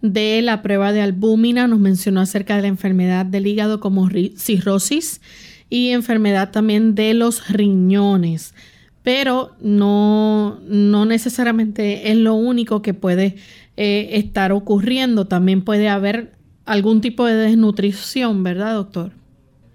[0.00, 1.66] de la prueba de albúmina.
[1.66, 5.20] Nos mencionó acerca de la enfermedad del hígado como cirrosis
[5.68, 8.54] y enfermedad también de los riñones
[9.02, 13.36] pero no, no necesariamente es lo único que puede
[13.76, 15.26] eh, estar ocurriendo.
[15.26, 16.32] También puede haber
[16.66, 19.12] algún tipo de desnutrición, ¿verdad, doctor?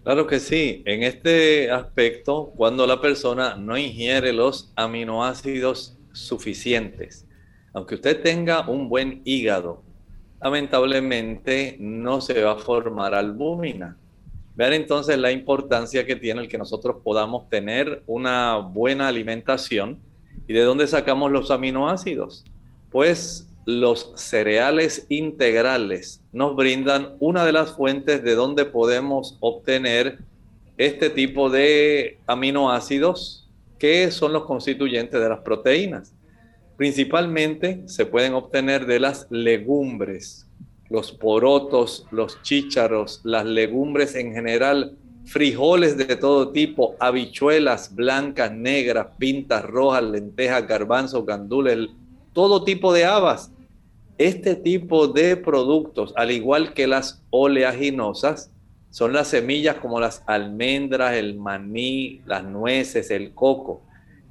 [0.03, 0.83] Claro que sí.
[0.85, 7.25] En este aspecto, cuando la persona no ingiere los aminoácidos suficientes,
[7.73, 9.81] aunque usted tenga un buen hígado,
[10.39, 13.97] lamentablemente no se va a formar albúmina.
[14.55, 19.99] Vean entonces la importancia que tiene el que nosotros podamos tener una buena alimentación.
[20.47, 22.45] ¿Y de dónde sacamos los aminoácidos?
[22.89, 30.19] Pues los cereales integrales nos brindan una de las fuentes de donde podemos obtener
[30.77, 33.49] este tipo de aminoácidos
[33.79, 36.13] que son los constituyentes de las proteínas.
[36.77, 40.44] Principalmente se pueden obtener de las legumbres,
[40.89, 49.07] los porotos, los chícharos, las legumbres en general frijoles de todo tipo, habichuelas blancas, negras,
[49.17, 51.89] pintas rojas, lentejas, garbanzos, gandules,
[52.33, 53.51] todo tipo de habas.
[54.17, 58.51] Este tipo de productos, al igual que las oleaginosas,
[58.91, 63.81] son las semillas como las almendras, el maní, las nueces, el coco,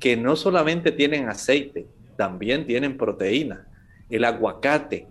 [0.01, 1.87] que no solamente tienen aceite,
[2.17, 3.67] también tienen proteína.
[4.09, 5.07] El aguacate.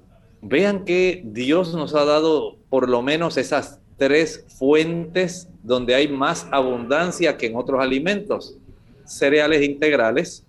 [0.46, 6.48] Vean que Dios nos ha dado por lo menos esas tres fuentes donde hay más
[6.52, 8.58] abundancia que en otros alimentos.
[9.06, 10.46] Cereales integrales,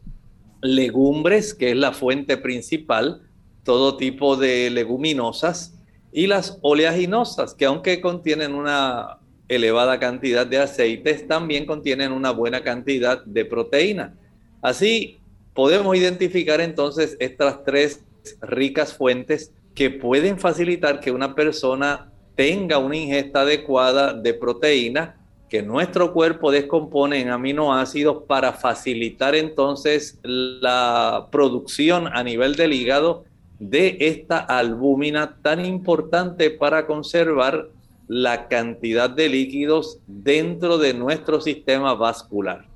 [0.60, 3.22] legumbres, que es la fuente principal,
[3.62, 5.74] todo tipo de leguminosas,
[6.10, 12.64] y las oleaginosas, que aunque contienen una elevada cantidad de aceites, también contienen una buena
[12.64, 14.14] cantidad de proteína.
[14.60, 15.18] Así
[15.54, 18.02] podemos identificar entonces estas tres
[18.40, 25.16] ricas fuentes que pueden facilitar que una persona tenga una ingesta adecuada de proteína
[25.48, 33.24] que nuestro cuerpo descompone en aminoácidos para facilitar entonces la producción a nivel del hígado
[33.60, 37.68] de esta albúmina tan importante para conservar
[38.08, 42.66] la cantidad de líquidos dentro de nuestro sistema vascular.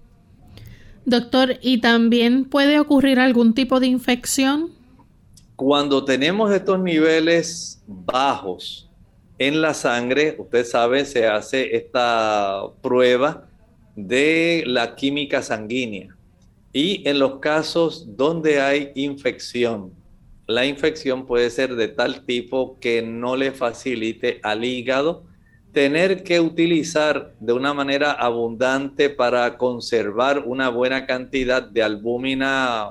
[1.04, 4.77] Doctor, ¿y también puede ocurrir algún tipo de infección?
[5.58, 8.88] Cuando tenemos estos niveles bajos
[9.40, 13.48] en la sangre, usted sabe, se hace esta prueba
[13.96, 16.16] de la química sanguínea.
[16.72, 19.92] Y en los casos donde hay infección,
[20.46, 25.24] la infección puede ser de tal tipo que no le facilite al hígado
[25.72, 32.90] tener que utilizar de una manera abundante para conservar una buena cantidad de albúmina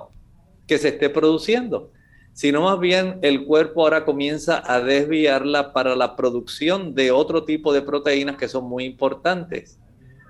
[0.68, 1.94] que se esté produciendo,
[2.38, 7.74] sino más bien el cuerpo ahora comienza a desviarla para la producción de otro tipo
[7.74, 9.80] de proteínas que son muy importantes,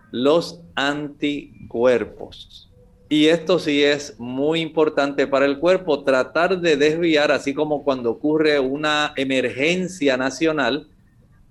[0.09, 2.71] los anticuerpos.
[3.09, 8.11] Y esto sí es muy importante para el cuerpo, tratar de desviar, así como cuando
[8.11, 10.87] ocurre una emergencia nacional,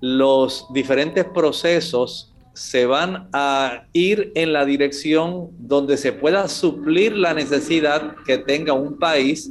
[0.01, 7.35] los diferentes procesos se van a ir en la dirección donde se pueda suplir la
[7.35, 9.51] necesidad que tenga un país.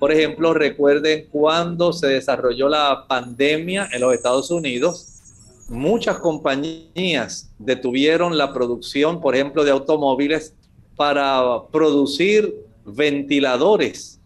[0.00, 8.38] Por ejemplo, recuerden cuando se desarrolló la pandemia en los Estados Unidos, muchas compañías detuvieron
[8.38, 10.54] la producción, por ejemplo, de automóviles
[10.96, 14.18] para producir ventiladores.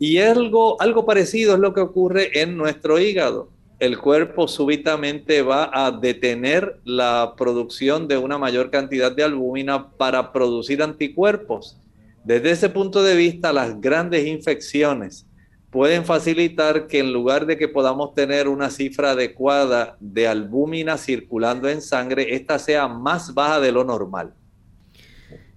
[0.00, 3.50] Y algo, algo parecido es lo que ocurre en nuestro hígado.
[3.78, 10.32] El cuerpo súbitamente va a detener la producción de una mayor cantidad de albúmina para
[10.32, 11.76] producir anticuerpos.
[12.24, 15.26] Desde ese punto de vista, las grandes infecciones
[15.70, 21.68] pueden facilitar que en lugar de que podamos tener una cifra adecuada de albúmina circulando
[21.68, 24.32] en sangre, esta sea más baja de lo normal.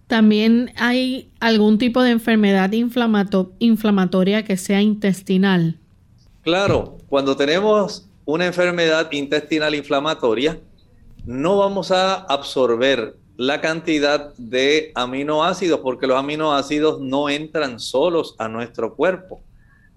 [0.07, 5.79] También hay algún tipo de enfermedad inflamatoria que sea intestinal.
[6.41, 10.59] Claro, cuando tenemos una enfermedad intestinal inflamatoria,
[11.25, 18.47] no vamos a absorber la cantidad de aminoácidos porque los aminoácidos no entran solos a
[18.47, 19.41] nuestro cuerpo.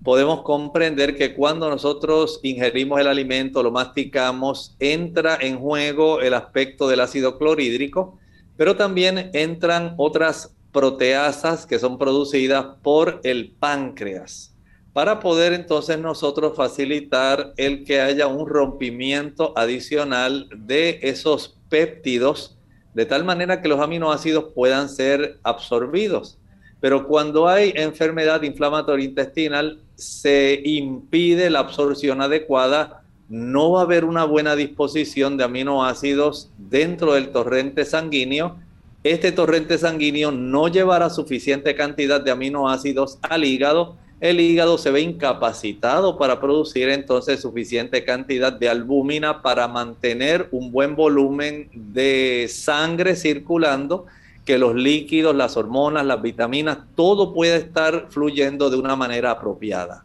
[0.04, 6.88] Podemos comprender que cuando nosotros ingerimos el alimento, lo masticamos, entra en juego el aspecto
[6.88, 8.18] del ácido clorhídrico
[8.60, 14.54] pero también entran otras proteasas que son producidas por el páncreas
[14.92, 22.58] para poder entonces nosotros facilitar el que haya un rompimiento adicional de esos péptidos
[22.94, 26.38] de tal manera que los aminoácidos puedan ser absorbidos.
[26.80, 34.04] Pero cuando hay enfermedad inflamatoria intestinal, se impide la absorción adecuada no va a haber
[34.04, 38.56] una buena disposición de aminoácidos dentro del torrente sanguíneo.
[39.04, 43.96] Este torrente sanguíneo no llevará suficiente cantidad de aminoácidos al hígado.
[44.20, 50.70] El hígado se ve incapacitado para producir entonces suficiente cantidad de albúmina para mantener un
[50.70, 54.04] buen volumen de sangre circulando,
[54.44, 60.04] que los líquidos, las hormonas, las vitaminas, todo pueda estar fluyendo de una manera apropiada.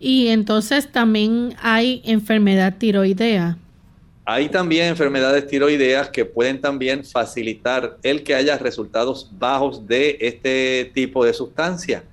[0.00, 3.58] Y entonces también hay enfermedad tiroidea.
[4.24, 10.90] Hay también enfermedades tiroideas que pueden también facilitar el que haya resultados bajos de este
[10.94, 12.04] tipo de sustancia.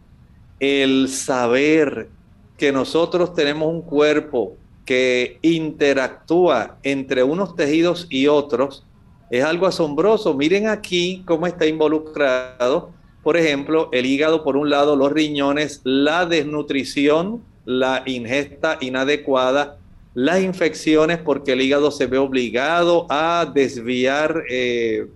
[0.59, 2.09] El saber
[2.57, 8.85] que nosotros tenemos un cuerpo que interactúa entre unos tejidos y otros
[9.29, 10.33] es algo asombroso.
[10.33, 12.91] Miren aquí cómo está involucrado,
[13.23, 19.79] por ejemplo, el hígado por un lado, los riñones, la desnutrición la ingesta inadecuada
[20.15, 25.07] las infecciones porque el hígado se ve obligado a desviar, eh,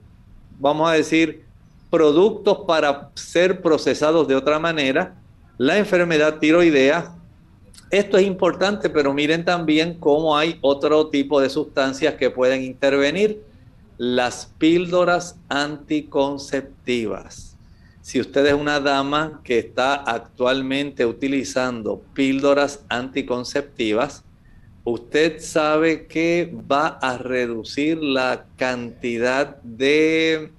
[0.59, 1.45] vamos a decir,
[1.89, 5.15] productos para ser procesados de otra manera,
[5.59, 7.13] la enfermedad tiroidea.
[7.91, 13.43] Esto es importante, pero miren también cómo hay otro tipo de sustancias que pueden intervenir.
[13.97, 17.57] Las píldoras anticonceptivas.
[18.01, 24.23] Si usted es una dama que está actualmente utilizando píldoras anticonceptivas,
[24.85, 30.53] usted sabe que va a reducir la cantidad de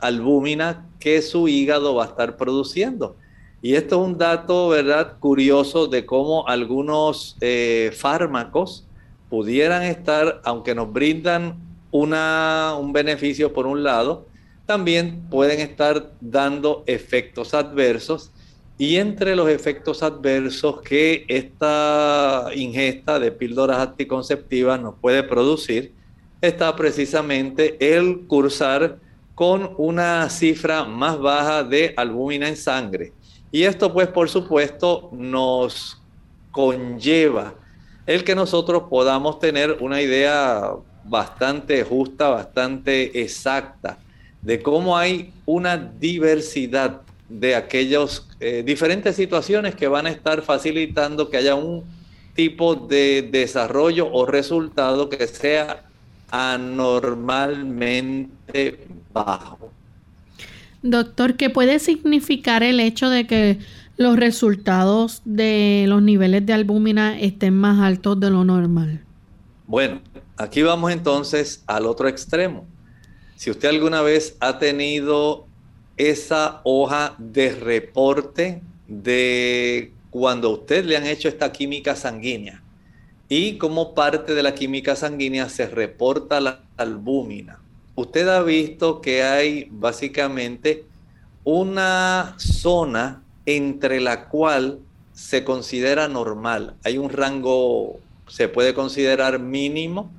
[0.00, 3.16] albúmina que su hígado va a estar produciendo.
[3.64, 8.86] Y esto es un dato, ¿verdad?, curioso de cómo algunos eh, fármacos
[9.30, 11.56] pudieran estar, aunque nos brindan
[11.90, 14.26] un beneficio por un lado,
[14.66, 18.32] también pueden estar dando efectos adversos.
[18.76, 25.94] Y entre los efectos adversos que esta ingesta de píldoras anticonceptivas nos puede producir,
[26.42, 28.98] está precisamente el cursar
[29.34, 33.14] con una cifra más baja de albúmina en sangre.
[33.54, 35.96] Y esto pues por supuesto nos
[36.50, 37.54] conlleva
[38.04, 40.72] el que nosotros podamos tener una idea
[41.04, 43.98] bastante justa, bastante exacta
[44.42, 51.30] de cómo hay una diversidad de aquellas eh, diferentes situaciones que van a estar facilitando
[51.30, 51.84] que haya un
[52.34, 55.84] tipo de desarrollo o resultado que sea
[56.32, 59.70] anormalmente bajo.
[60.86, 63.58] Doctor, ¿qué puede significar el hecho de que
[63.96, 69.02] los resultados de los niveles de albúmina estén más altos de lo normal?
[69.66, 70.02] Bueno,
[70.36, 72.66] aquí vamos entonces al otro extremo.
[73.34, 75.46] Si usted alguna vez ha tenido
[75.96, 82.62] esa hoja de reporte de cuando usted le han hecho esta química sanguínea
[83.30, 87.63] y como parte de la química sanguínea se reporta la albúmina
[87.94, 90.84] usted ha visto que hay básicamente
[91.44, 94.80] una zona entre la cual
[95.12, 96.74] se considera normal.
[96.84, 100.10] Hay un rango, se puede considerar mínimo,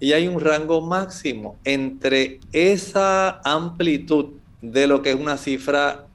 [0.00, 4.30] y hay un rango máximo entre esa amplitud
[4.62, 6.06] de lo que es una cifra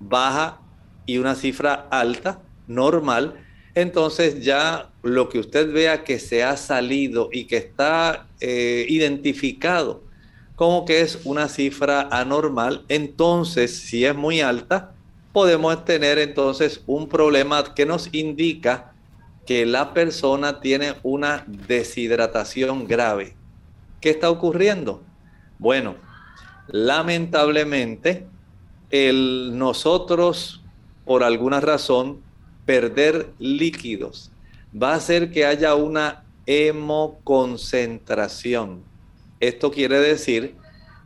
[0.00, 0.60] baja
[1.06, 3.34] y una cifra alta, normal.
[3.76, 10.02] Entonces ya lo que usted vea que se ha salido y que está eh, identificado
[10.58, 14.92] como que es una cifra anormal, entonces si es muy alta,
[15.32, 18.90] podemos tener entonces un problema que nos indica
[19.46, 23.36] que la persona tiene una deshidratación grave.
[24.00, 25.00] ¿Qué está ocurriendo?
[25.60, 25.94] Bueno,
[26.66, 28.26] lamentablemente,
[28.90, 30.64] el nosotros,
[31.04, 32.20] por alguna razón,
[32.66, 34.32] perder líquidos
[34.74, 38.87] va a hacer que haya una hemoconcentración.
[39.40, 40.56] Esto quiere decir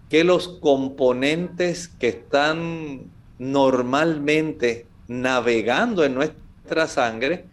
[0.09, 7.47] que los componentes que están normalmente navegando en nuestra sangre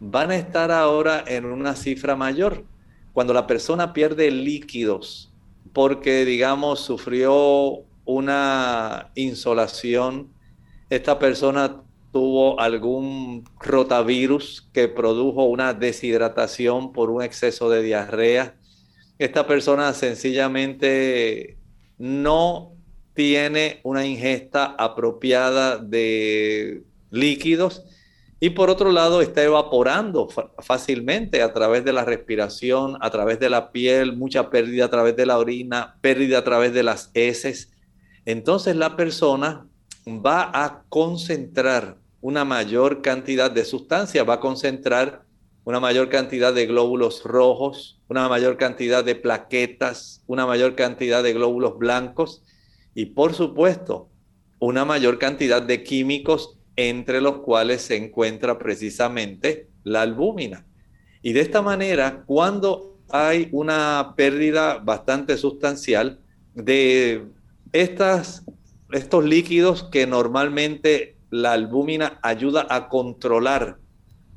[0.00, 2.64] van a estar ahora en una cifra mayor.
[3.12, 5.32] Cuando la persona pierde líquidos
[5.72, 10.32] porque, digamos, sufrió una insolación,
[10.90, 18.54] esta persona tuvo algún rotavirus que produjo una deshidratación por un exceso de diarrea,
[19.24, 21.58] esta persona sencillamente
[21.98, 22.72] no
[23.14, 27.84] tiene una ingesta apropiada de líquidos
[28.40, 33.48] y por otro lado está evaporando fácilmente a través de la respiración, a través de
[33.48, 37.70] la piel, mucha pérdida a través de la orina, pérdida a través de las heces.
[38.24, 39.68] Entonces la persona
[40.08, 45.22] va a concentrar una mayor cantidad de sustancia, va a concentrar
[45.64, 51.32] una mayor cantidad de glóbulos rojos, una mayor cantidad de plaquetas, una mayor cantidad de
[51.32, 52.42] glóbulos blancos
[52.94, 54.08] y por supuesto
[54.58, 60.66] una mayor cantidad de químicos entre los cuales se encuentra precisamente la albúmina.
[61.22, 66.20] Y de esta manera, cuando hay una pérdida bastante sustancial
[66.54, 67.24] de
[67.72, 68.44] estas,
[68.90, 73.78] estos líquidos que normalmente la albúmina ayuda a controlar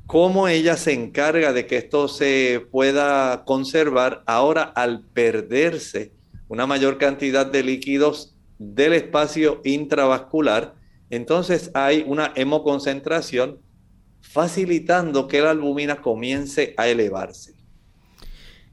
[0.06, 6.12] cómo ella se encarga de que esto se pueda conservar ahora al perderse
[6.48, 10.74] una mayor cantidad de líquidos del espacio intravascular,
[11.10, 13.58] entonces hay una hemoconcentración
[14.20, 17.54] facilitando que la albúmina comience a elevarse.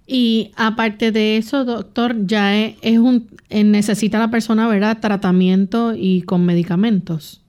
[0.06, 5.00] Y aparte de eso, doctor, ya es, un eh, necesita la persona, ¿verdad?
[5.00, 7.42] Tratamiento y con medicamentos.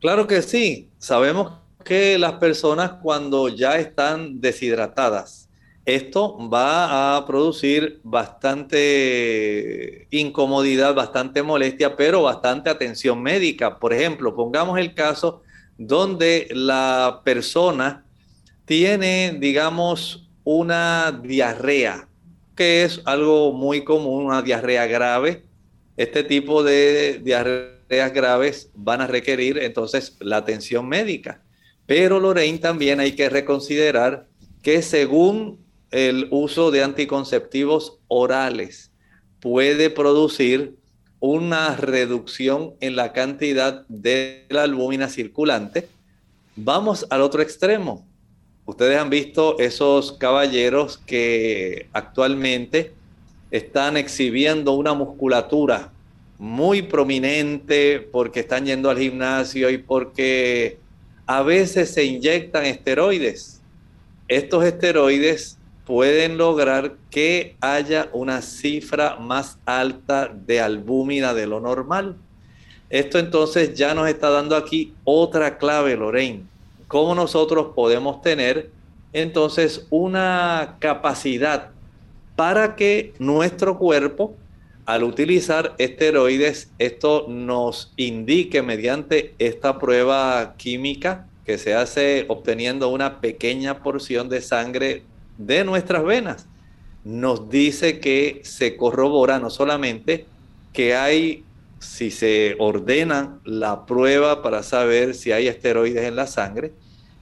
[0.00, 0.90] Claro que sí.
[0.98, 1.52] Sabemos
[1.86, 5.46] que las personas cuando ya están deshidratadas
[5.86, 13.78] esto va a producir bastante incomodidad, bastante molestia, pero bastante atención médica.
[13.78, 15.42] Por ejemplo, pongamos el caso
[15.78, 18.04] donde la persona
[18.64, 22.08] tiene, digamos, una diarrea,
[22.56, 25.44] que es algo muy común, una diarrea grave.
[25.96, 31.45] Este tipo de diarreas graves van a requerir entonces la atención médica.
[31.86, 34.26] Pero Lorraine también hay que reconsiderar
[34.62, 38.90] que según el uso de anticonceptivos orales
[39.40, 40.74] puede producir
[41.20, 45.88] una reducción en la cantidad de la albúmina circulante.
[46.56, 48.06] Vamos al otro extremo.
[48.64, 52.92] Ustedes han visto esos caballeros que actualmente
[53.50, 55.92] están exhibiendo una musculatura
[56.38, 60.78] muy prominente porque están yendo al gimnasio y porque
[61.26, 63.60] a veces se inyectan esteroides.
[64.28, 72.16] Estos esteroides pueden lograr que haya una cifra más alta de albúmina de lo normal.
[72.90, 76.44] Esto entonces ya nos está dando aquí otra clave, Lorraine.
[76.88, 78.70] Cómo nosotros podemos tener
[79.12, 81.70] entonces una capacidad
[82.36, 84.34] para que nuestro cuerpo,
[84.86, 93.20] al utilizar esteroides, esto nos indique mediante esta prueba química que se hace obteniendo una
[93.20, 95.02] pequeña porción de sangre
[95.38, 96.46] de nuestras venas.
[97.04, 100.26] Nos dice que se corrobora no solamente
[100.72, 101.44] que hay,
[101.80, 106.72] si se ordena la prueba para saber si hay esteroides en la sangre,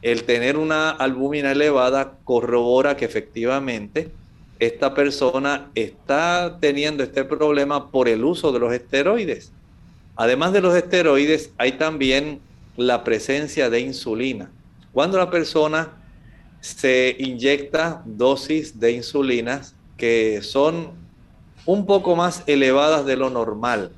[0.03, 4.11] el tener una albúmina elevada corrobora que efectivamente
[4.59, 9.52] esta persona está teniendo este problema por el uso de los esteroides.
[10.16, 12.40] Además de los esteroides, hay también
[12.76, 14.50] la presencia de insulina.
[14.92, 15.92] Cuando la persona
[16.61, 20.92] se inyecta dosis de insulinas que son
[21.66, 23.90] un poco más elevadas de lo normal.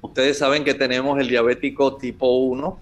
[0.00, 2.78] Ustedes saben que tenemos el diabético tipo 1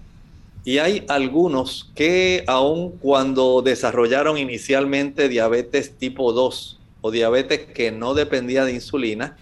[0.65, 8.13] y hay algunos que aun cuando desarrollaron inicialmente diabetes tipo 2 o diabetes que no
[8.13, 9.35] dependía de insulina,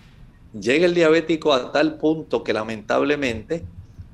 [0.60, 3.64] llega el diabético a tal punto que lamentablemente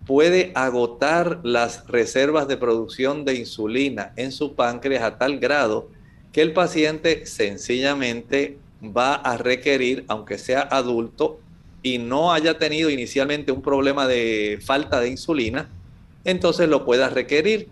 [0.05, 5.89] puede agotar las reservas de producción de insulina en su páncreas a tal grado
[6.33, 11.39] que el paciente sencillamente va a requerir, aunque sea adulto
[11.81, 15.69] y no haya tenido inicialmente un problema de falta de insulina,
[16.27, 17.69] entonces lo pueda requerir.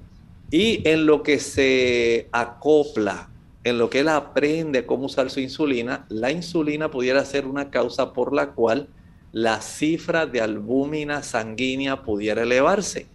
[0.49, 3.29] Y en lo que se acopla,
[3.63, 8.13] en lo que él aprende cómo usar su insulina, la insulina pudiera ser una causa
[8.13, 8.87] por la cual
[9.33, 13.07] la cifra de albúmina sanguínea pudiera elevarse.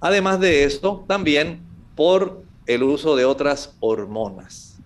[0.00, 1.60] Además de esto, también
[1.94, 4.80] por el uso de otras hormonas.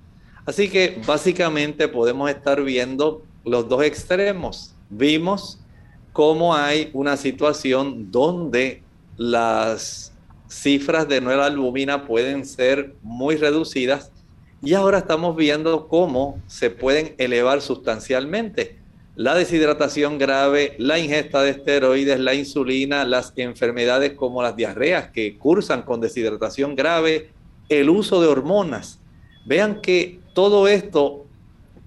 [0.44, 4.74] Así que básicamente podemos estar viendo los dos extremos.
[4.90, 5.58] Vimos
[6.12, 8.82] cómo hay una situación donde
[9.16, 10.12] las
[10.48, 14.12] cifras de nueva albúmina pueden ser muy reducidas
[14.62, 18.78] y ahora estamos viendo cómo se pueden elevar sustancialmente
[19.16, 25.38] la deshidratación grave, la ingesta de esteroides, la insulina, las enfermedades como las diarreas que
[25.38, 27.30] cursan con deshidratación grave,
[27.70, 29.00] el uso de hormonas.
[29.46, 31.24] Vean que todo esto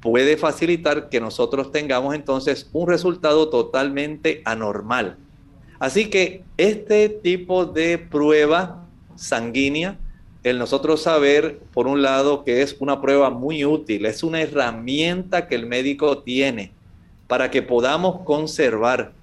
[0.02, 5.18] puede facilitar que nosotros tengamos entonces un resultado totalmente anormal.
[5.80, 9.98] Así que este tipo de prueba sanguínea,
[10.44, 15.48] el nosotros saber, por un lado, que es una prueba muy útil, es una herramienta
[15.48, 16.72] que el médico tiene
[17.28, 19.14] para que podamos conservar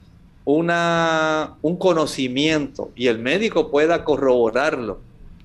[0.44, 5.00] una, un conocimiento y el médico pueda corroborarlo,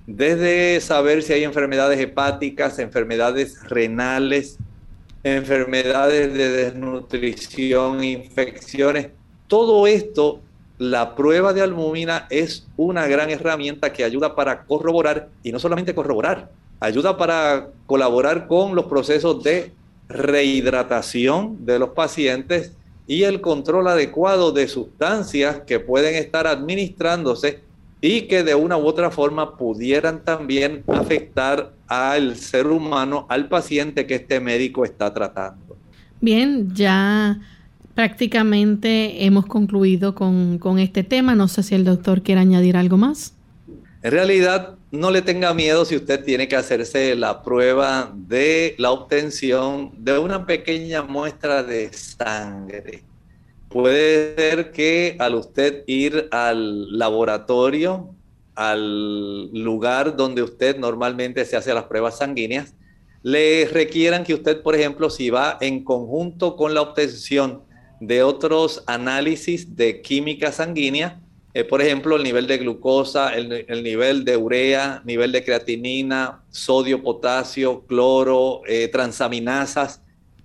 [0.06, 4.58] desde saber si hay enfermedades hepáticas, enfermedades renales,
[5.24, 9.10] enfermedades de desnutrición, infecciones,
[9.48, 10.42] todo esto,
[10.82, 15.94] la prueba de albúmina es una gran herramienta que ayuda para corroborar y no solamente
[15.94, 19.74] corroborar, ayuda para colaborar con los procesos de
[20.10, 22.72] rehidratación de los pacientes
[23.06, 27.60] y el control adecuado de sustancias que pueden estar administrándose
[28.02, 34.08] y que de una u otra forma pudieran también afectar al ser humano, al paciente
[34.08, 35.78] que este médico está tratando.
[36.20, 37.40] Bien, ya
[37.94, 41.36] prácticamente hemos concluido con, con este tema.
[41.36, 43.34] No sé si el doctor quiere añadir algo más.
[44.04, 48.92] En realidad, no le tenga miedo si usted tiene que hacerse la prueba de la
[48.92, 53.04] obtención de una pequeña muestra de sangre.
[53.70, 58.14] Puede ser que al usted ir al laboratorio,
[58.56, 62.76] al lugar donde usted normalmente se hace las pruebas sanguíneas,
[63.24, 67.62] le requieran que usted, por ejemplo, si va en conjunto con la obtención
[68.02, 71.22] de otros análisis de química sanguínea,
[71.54, 76.44] eh, por ejemplo, el nivel de glucosa, el, el, nivel de urea, nivel de creatinina,
[76.50, 80.02] sodio, potasio, cloro, eh, transaminasas,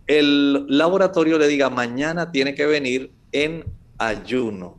[0.06, 3.64] el laboratorio le diga mañana tiene que venir en
[3.98, 4.76] ayuno.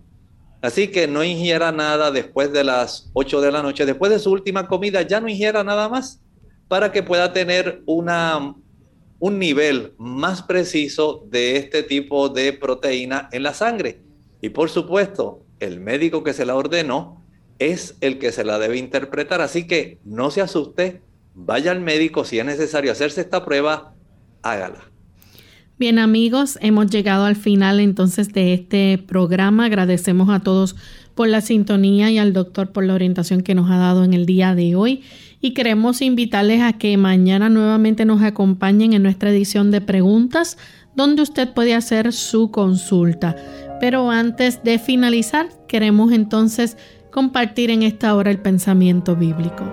[0.62, 4.32] Así que no ingiera nada después de las 8 de la noche, después de su
[4.32, 6.22] última comida, ya no ingiera nada más
[6.68, 8.54] para que pueda tener una,
[9.20, 14.02] un nivel más preciso de este tipo de proteína en la sangre.
[14.42, 17.24] Y por supuesto, el médico que se la ordenó
[17.60, 19.42] es el que se la debe interpretar.
[19.42, 21.02] Así que no se asuste,
[21.34, 23.94] vaya al médico si es necesario hacerse esta prueba,
[24.44, 24.92] hágala.
[25.80, 29.66] Bien amigos, hemos llegado al final entonces de este programa.
[29.66, 30.76] Agradecemos a todos
[31.18, 34.26] por la sintonía y al doctor por la orientación que nos ha dado en el
[34.26, 35.02] día de hoy.
[35.42, 40.58] Y queremos invitarles a que mañana nuevamente nos acompañen en nuestra edición de preguntas
[40.96, 43.36] donde usted puede hacer su consulta.
[43.82, 46.78] Pero antes de finalizar, queremos entonces
[47.12, 49.64] compartir en esta hora el pensamiento bíblico.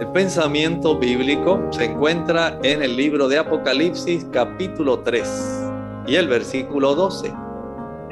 [0.00, 5.70] El pensamiento bíblico se encuentra en el libro de Apocalipsis capítulo 3
[6.08, 7.41] y el versículo 12.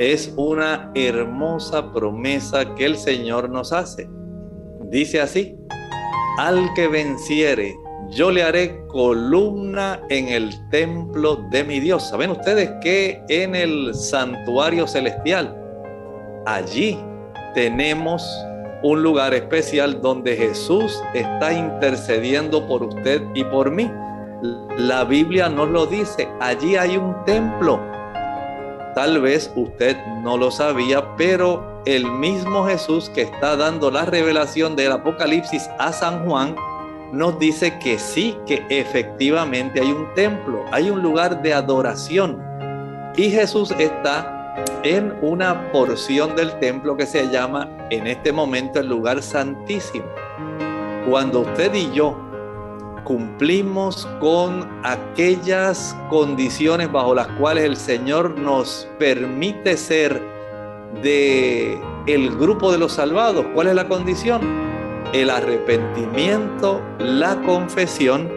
[0.00, 4.08] Es una hermosa promesa que el Señor nos hace.
[4.84, 5.54] Dice así,
[6.38, 7.76] al que venciere,
[8.08, 12.08] yo le haré columna en el templo de mi Dios.
[12.08, 15.54] ¿Saben ustedes que en el santuario celestial,
[16.46, 16.98] allí
[17.52, 18.26] tenemos
[18.82, 23.92] un lugar especial donde Jesús está intercediendo por usted y por mí.
[24.78, 27.99] La Biblia nos lo dice, allí hay un templo.
[29.00, 34.76] Tal vez usted no lo sabía, pero el mismo Jesús que está dando la revelación
[34.76, 36.54] del Apocalipsis a San Juan,
[37.10, 42.42] nos dice que sí, que efectivamente hay un templo, hay un lugar de adoración.
[43.16, 48.88] Y Jesús está en una porción del templo que se llama en este momento el
[48.88, 50.04] lugar santísimo.
[51.08, 52.29] Cuando usted y yo
[53.10, 60.22] cumplimos con aquellas condiciones bajo las cuales el Señor nos permite ser
[61.02, 64.42] de el grupo de los salvados, ¿cuál es la condición?
[65.12, 68.30] El arrepentimiento, la confesión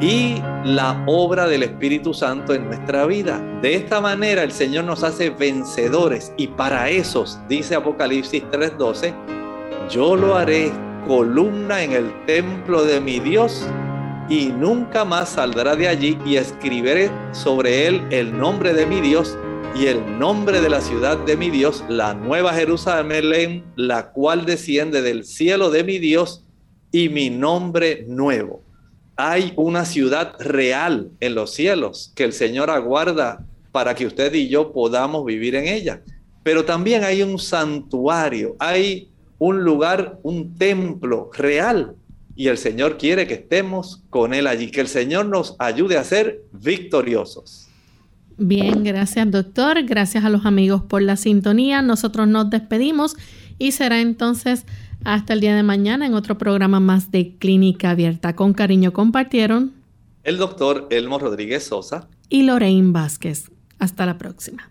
[0.00, 3.38] y la obra del Espíritu Santo en nuestra vida.
[3.60, 9.12] De esta manera el Señor nos hace vencedores y para esos, dice Apocalipsis 3:12,
[9.90, 10.72] yo lo haré
[11.06, 13.68] columna en el templo de mi Dios
[14.28, 19.36] y nunca más saldrá de allí y escribiré sobre él el nombre de mi Dios
[19.74, 25.02] y el nombre de la ciudad de mi Dios, la nueva Jerusalén, la cual desciende
[25.02, 26.44] del cielo de mi Dios
[26.92, 28.66] y mi nombre nuevo
[29.16, 34.48] hay una ciudad real en los cielos que el Señor aguarda para que usted y
[34.48, 36.02] yo podamos vivir en ella.
[36.42, 41.96] Pero también hay un santuario, hay un lugar, un templo real.
[42.36, 46.04] Y el Señor quiere que estemos con Él allí, que el Señor nos ayude a
[46.04, 47.66] ser victoriosos.
[48.38, 51.80] Bien, gracias doctor, gracias a los amigos por la sintonía.
[51.80, 53.16] Nosotros nos despedimos
[53.58, 54.66] y será entonces
[55.04, 58.36] hasta el día de mañana en otro programa más de Clínica Abierta.
[58.36, 59.72] Con cariño compartieron
[60.22, 63.50] el doctor Elmo Rodríguez Sosa y Lorraine Vázquez.
[63.78, 64.70] Hasta la próxima.